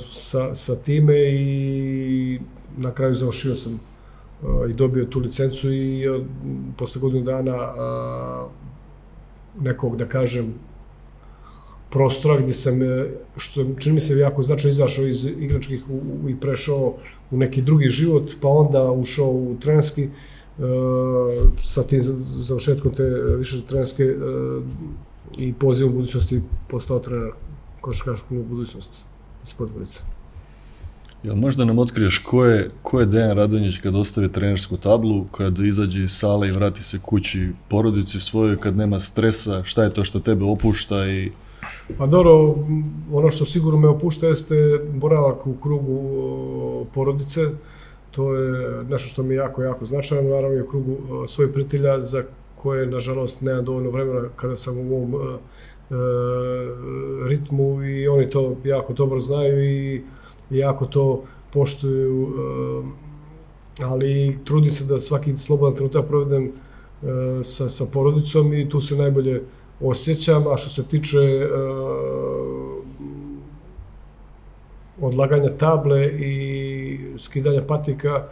sa, 0.08 0.54
sa 0.54 0.76
time 0.76 1.14
i 1.18 2.40
na 2.76 2.94
kraju 2.94 3.14
završio 3.14 3.54
sam 3.54 3.80
i 4.70 4.72
dobio 4.72 5.04
tu 5.04 5.20
licencu 5.20 5.72
i 5.72 6.04
posle 6.76 7.00
godinu 7.00 7.24
dana 7.24 7.72
nekog, 9.60 9.96
da 9.96 10.06
kažem, 10.08 10.54
prostora 11.90 12.40
gde 12.40 12.54
sam, 12.54 12.82
e, 12.82 13.06
što 13.36 13.64
čini 13.78 13.94
mi 13.94 14.00
se 14.00 14.18
jako 14.18 14.42
značajno 14.42 14.70
izašao 14.70 15.06
iz 15.06 15.24
igračkih 15.24 15.84
u, 15.90 16.28
i 16.28 16.36
prešao 16.40 16.94
u 17.30 17.36
neki 17.36 17.62
drugi 17.62 17.88
život, 17.88 18.30
pa 18.40 18.48
onda 18.48 18.90
ušao 18.90 19.30
u 19.30 19.56
trenerski, 19.60 20.08
uh, 20.58 20.64
sa 21.62 21.82
tim 21.82 22.00
završetkom 22.02 22.94
te 22.94 23.04
više 23.38 23.62
trenerske 23.68 24.04
uh, 24.04 24.62
i 25.38 25.52
pozivom 25.52 25.92
budućnosti 25.92 26.42
postao 26.68 26.98
trener 26.98 27.32
košarkaškog 27.80 28.28
kluba 28.28 28.44
budućnost 28.48 28.90
iz 29.44 29.54
Podgorice. 29.54 30.00
Jel 31.22 31.36
možda 31.36 31.64
nam 31.64 31.78
otkriješ 31.78 32.18
ko 32.18 32.44
je, 32.44 32.70
ko 32.82 33.00
je 33.00 33.06
Dejan 33.06 33.36
Radonjić 33.36 33.78
kad 33.78 33.94
ostavi 33.94 34.32
trenersku 34.32 34.76
tablu, 34.76 35.24
kad 35.24 35.58
izađe 35.58 36.02
iz 36.02 36.12
sale 36.12 36.48
i 36.48 36.52
vrati 36.52 36.82
se 36.82 36.98
kući 36.98 37.48
porodici 37.68 38.20
svojoj, 38.20 38.60
kad 38.60 38.76
nema 38.76 39.00
stresa, 39.00 39.62
šta 39.64 39.82
je 39.82 39.94
to 39.94 40.04
što 40.04 40.20
tebe 40.20 40.44
opušta 40.44 41.08
i 41.08 41.30
Pa 41.98 42.06
dobro, 42.06 42.54
ono 43.12 43.30
što 43.30 43.44
sigurno 43.44 43.78
me 43.78 43.88
opušta 43.88 44.26
jeste 44.26 44.54
boravak 44.94 45.46
u 45.46 45.54
krugu 45.54 46.86
porodice. 46.94 47.40
To 48.10 48.34
je 48.34 48.84
nešto 48.84 49.08
što 49.08 49.22
mi 49.22 49.34
je 49.34 49.38
jako, 49.38 49.62
jako 49.62 49.84
značajno. 49.84 50.30
Naravno 50.30 50.56
i 50.56 50.60
u 50.60 50.66
krugu 50.66 50.96
svojih 51.26 51.52
prijatelja 51.52 52.00
za 52.00 52.24
koje, 52.56 52.86
nažalost, 52.86 53.40
nemam 53.40 53.64
dovoljno 53.64 53.90
vremena 53.90 54.28
kada 54.36 54.56
sam 54.56 54.78
u 54.78 54.96
ovom 54.96 55.14
ritmu 57.26 57.84
i 57.84 58.08
oni 58.08 58.30
to 58.30 58.56
jako 58.64 58.92
dobro 58.92 59.20
znaju 59.20 59.64
i 59.64 60.02
jako 60.50 60.86
to 60.86 61.22
poštuju. 61.52 62.22
Uh, 62.22 62.86
ali 63.82 64.38
trudim 64.44 64.70
se 64.70 64.84
da 64.84 65.00
svaki 65.00 65.36
slobodan 65.36 65.76
trenutak 65.76 66.06
provedem 66.06 66.44
uh, 66.44 67.08
sa, 67.42 67.70
sa 67.70 67.84
porodicom 67.92 68.54
i 68.54 68.68
tu 68.68 68.80
se 68.80 68.96
najbolje 68.96 69.42
osjećam, 69.80 70.46
a 70.46 70.56
što 70.56 70.70
se 70.70 70.88
tiče 70.88 71.48
odlaganja 75.00 75.48
table 75.58 76.06
i 76.06 76.98
skidanja 77.18 77.62
patika, 77.62 78.24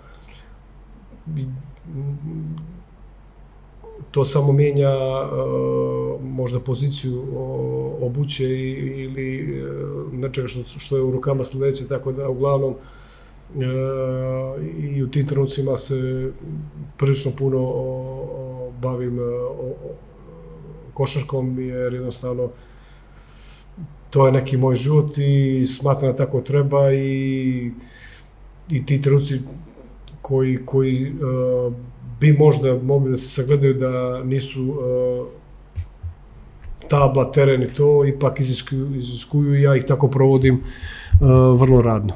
to 4.10 4.24
samo 4.24 4.52
mijenja 4.52 4.90
uh, 4.90 5.97
možda 6.38 6.60
poziciju 6.60 7.24
obuće 8.00 8.44
ili 9.04 9.28
uh, 9.62 10.12
nečega 10.12 10.48
što, 10.48 10.62
što 10.78 10.96
je 10.96 11.02
u 11.02 11.10
rukama 11.10 11.44
sledeće, 11.44 11.88
tako 11.88 12.12
da 12.12 12.28
uglavnom 12.28 12.74
uh, 12.74 13.62
i 14.94 15.02
u 15.02 15.10
tim 15.10 15.26
trenucima 15.26 15.76
se 15.76 16.30
prilično 16.96 17.32
puno 17.38 17.60
bavim 18.82 19.18
uh, 19.18 19.24
košarkom, 20.94 21.58
jer 21.58 21.94
jednostavno 21.94 22.50
to 24.10 24.26
je 24.26 24.32
neki 24.32 24.56
moj 24.56 24.76
život 24.76 25.18
i 25.18 25.66
smatram 25.66 26.12
da 26.12 26.16
tako 26.16 26.40
treba 26.40 26.92
i, 26.92 27.70
i 28.70 28.86
ti 28.86 29.02
trenuci 29.02 29.40
koji, 30.22 30.58
koji 30.66 31.12
bi 32.20 32.32
možda 32.32 32.78
mogli 32.82 33.10
da 33.10 33.16
se 33.16 33.28
sagledaju 33.28 33.74
da 33.74 34.24
nisu 34.24 34.62
uh, 34.62 35.26
tabla, 36.88 37.32
teren 37.32 37.62
i 37.62 37.68
to, 37.68 38.04
ipak 38.06 38.40
iziskuju, 38.40 38.94
iziskuju 38.96 39.54
i 39.54 39.62
ja 39.62 39.76
ih 39.76 39.84
tako 39.84 40.08
provodim 40.08 40.54
uh, 40.54 41.60
vrlo 41.60 41.82
radno. 41.82 42.14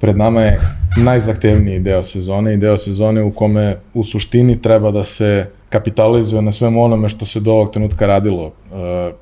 Pred 0.00 0.16
nama 0.16 0.40
je 0.40 0.60
najzahtevniji 0.96 1.78
deo 1.78 2.02
sezone 2.02 2.54
i 2.54 2.56
deo 2.56 2.76
sezone 2.76 3.22
u 3.22 3.30
kome 3.32 3.76
u 3.94 4.04
suštini 4.04 4.62
treba 4.62 4.90
da 4.90 5.04
se 5.04 5.46
kapitalizuje 5.68 6.42
na 6.42 6.52
svemu 6.52 6.84
onome 6.84 7.08
što 7.08 7.24
se 7.24 7.40
do 7.40 7.52
ovog 7.52 7.70
trenutka 7.70 8.06
radilo. 8.06 8.46
E, 8.46 9.12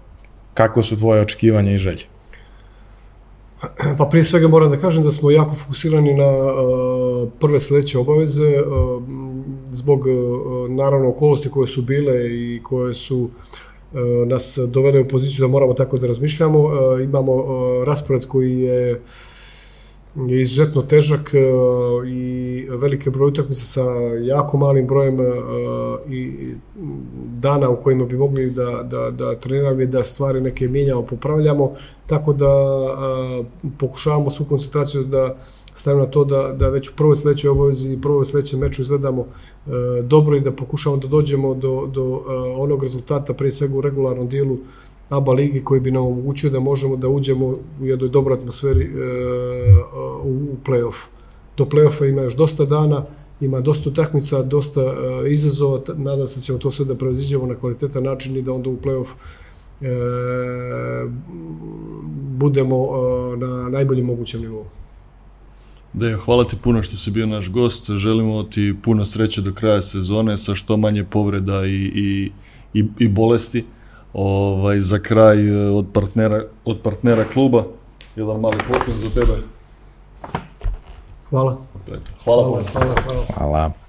kako 0.54 0.82
su 0.82 0.96
tvoje 0.98 1.20
očekivanja 1.20 1.72
i 1.72 1.78
želje? 1.78 2.04
Pa 3.98 4.04
prije 4.10 4.24
svega 4.24 4.48
moram 4.48 4.70
da 4.70 4.76
kažem 4.76 5.04
da 5.04 5.12
smo 5.12 5.30
jako 5.30 5.54
fokusirani 5.54 6.14
na 6.14 6.26
uh, 6.26 7.28
prve 7.40 7.60
sledeće 7.60 7.98
obaveze 7.98 8.48
uh, 8.60 9.02
zbog 9.70 10.00
uh, 10.00 10.70
naravno 10.70 11.08
okolosti 11.08 11.50
koje 11.50 11.66
su 11.66 11.82
bile 11.82 12.30
i 12.30 12.60
koje 12.62 12.94
su 12.94 13.18
uh, 13.18 13.30
nas 14.26 14.58
dovele 14.68 15.00
u 15.00 15.08
poziciju 15.08 15.40
da 15.40 15.48
moramo 15.48 15.74
tako 15.74 15.98
da 15.98 16.06
razmišljamo. 16.06 16.58
Uh, 16.58 16.70
imamo 17.02 17.32
uh, 17.32 17.84
raspored 17.84 18.26
koji 18.26 18.60
je 18.60 19.00
je 20.16 20.40
izuzetno 20.40 20.82
težak 20.82 21.30
i 22.06 22.66
velike 22.70 23.10
broj 23.10 23.28
utakmica 23.28 23.64
sa 23.64 23.82
jako 24.22 24.56
malim 24.56 24.86
brojem 24.86 25.18
i 26.10 26.50
dana 27.40 27.70
u 27.70 27.76
kojima 27.76 28.04
bi 28.04 28.16
mogli 28.16 28.50
da, 28.50 28.82
da, 28.82 29.10
da 29.10 29.34
treniramo 29.34 29.80
i 29.80 29.86
da 29.86 30.04
stvari 30.04 30.40
neke 30.40 30.68
mijenjamo, 30.68 31.02
popravljamo, 31.02 31.70
tako 32.06 32.32
da 32.32 32.48
pokušavamo 33.78 34.30
svu 34.30 34.44
koncentraciju 34.44 35.04
da 35.04 35.36
stavimo 35.74 36.04
na 36.04 36.10
to 36.10 36.24
da, 36.24 36.52
da 36.58 36.68
već 36.68 36.88
u 36.88 36.92
prvoj 36.96 37.16
sledećoj 37.16 37.50
obavezi 37.50 37.92
i 37.92 38.00
prvoj 38.00 38.24
sledećem 38.24 38.60
meču 38.60 38.82
izgledamo 38.82 39.26
dobro 40.02 40.36
i 40.36 40.40
da 40.40 40.52
pokušamo 40.52 40.96
da 40.96 41.08
dođemo 41.08 41.54
do, 41.54 41.88
do 41.92 42.22
onog 42.56 42.82
rezultata, 42.82 43.34
pre 43.34 43.50
svega 43.50 43.76
u 43.76 43.80
regularnom 43.80 44.28
dijelu 44.28 44.58
ABA 45.12 45.32
ligi 45.32 45.64
koji 45.64 45.80
bi 45.80 45.90
nam 45.90 46.06
omogućio 46.06 46.50
da 46.50 46.60
možemo 46.60 46.96
da 46.96 47.08
uđemo 47.08 47.46
u 47.80 47.86
jednoj 47.86 48.08
dobroj 48.08 48.38
atmosferi 48.38 48.84
e, 48.84 48.88
u, 50.24 50.28
u 50.28 50.56
play-off. 50.64 51.04
Do 51.56 51.64
play-offa 51.64 52.08
ima 52.08 52.22
još 52.22 52.36
dosta 52.36 52.64
dana, 52.64 53.04
ima 53.40 53.60
dosta 53.60 53.90
utakmica, 53.90 54.42
dosta 54.42 54.80
e, 54.80 55.32
izazova, 55.32 55.80
nadam 55.96 56.26
se 56.26 56.40
da 56.40 56.42
ćemo 56.42 56.58
to 56.58 56.70
sve 56.70 56.84
da 56.84 56.94
prevaziđemo 56.94 57.46
na 57.46 57.54
kvalitetan 57.54 58.02
način 58.02 58.36
i 58.36 58.42
da 58.42 58.52
onda 58.52 58.70
u 58.70 58.76
play-off 58.76 59.08
e, 59.80 59.86
budemo 62.12 62.76
e, 62.76 63.36
na 63.36 63.68
najboljem 63.68 64.06
mogućem 64.06 64.40
nivou. 64.40 64.64
Deja, 65.92 66.16
hvala 66.16 66.44
ti 66.44 66.56
puno 66.56 66.82
što 66.82 66.96
si 66.96 67.10
bio 67.10 67.26
naš 67.26 67.50
gost. 67.50 67.90
Želimo 67.90 68.42
ti 68.42 68.74
puno 68.82 69.04
sreće 69.04 69.40
do 69.40 69.52
kraja 69.52 69.82
sezone 69.82 70.38
sa 70.38 70.54
što 70.54 70.76
manje 70.76 71.04
povreda 71.04 71.66
i, 71.66 71.92
i, 71.94 72.30
i, 72.74 72.84
i 72.98 73.08
bolesti. 73.08 73.64
Ovaj, 74.12 74.80
za 74.80 74.98
kraj 74.98 75.48
eh, 75.48 75.70
od 75.70 75.86
partnera, 75.92 76.44
od 76.64 76.80
partnera 76.82 77.24
kluba, 77.24 77.64
jedan 78.16 78.40
mali 78.40 78.58
poklon 78.58 78.98
za 78.98 79.10
tebe. 79.10 79.42
Hvala. 81.30 81.58
Hvala, 82.24 82.44
hvala, 82.44 82.62
hvala, 82.72 82.94
hvala. 83.04 83.24
hvala. 83.36 83.81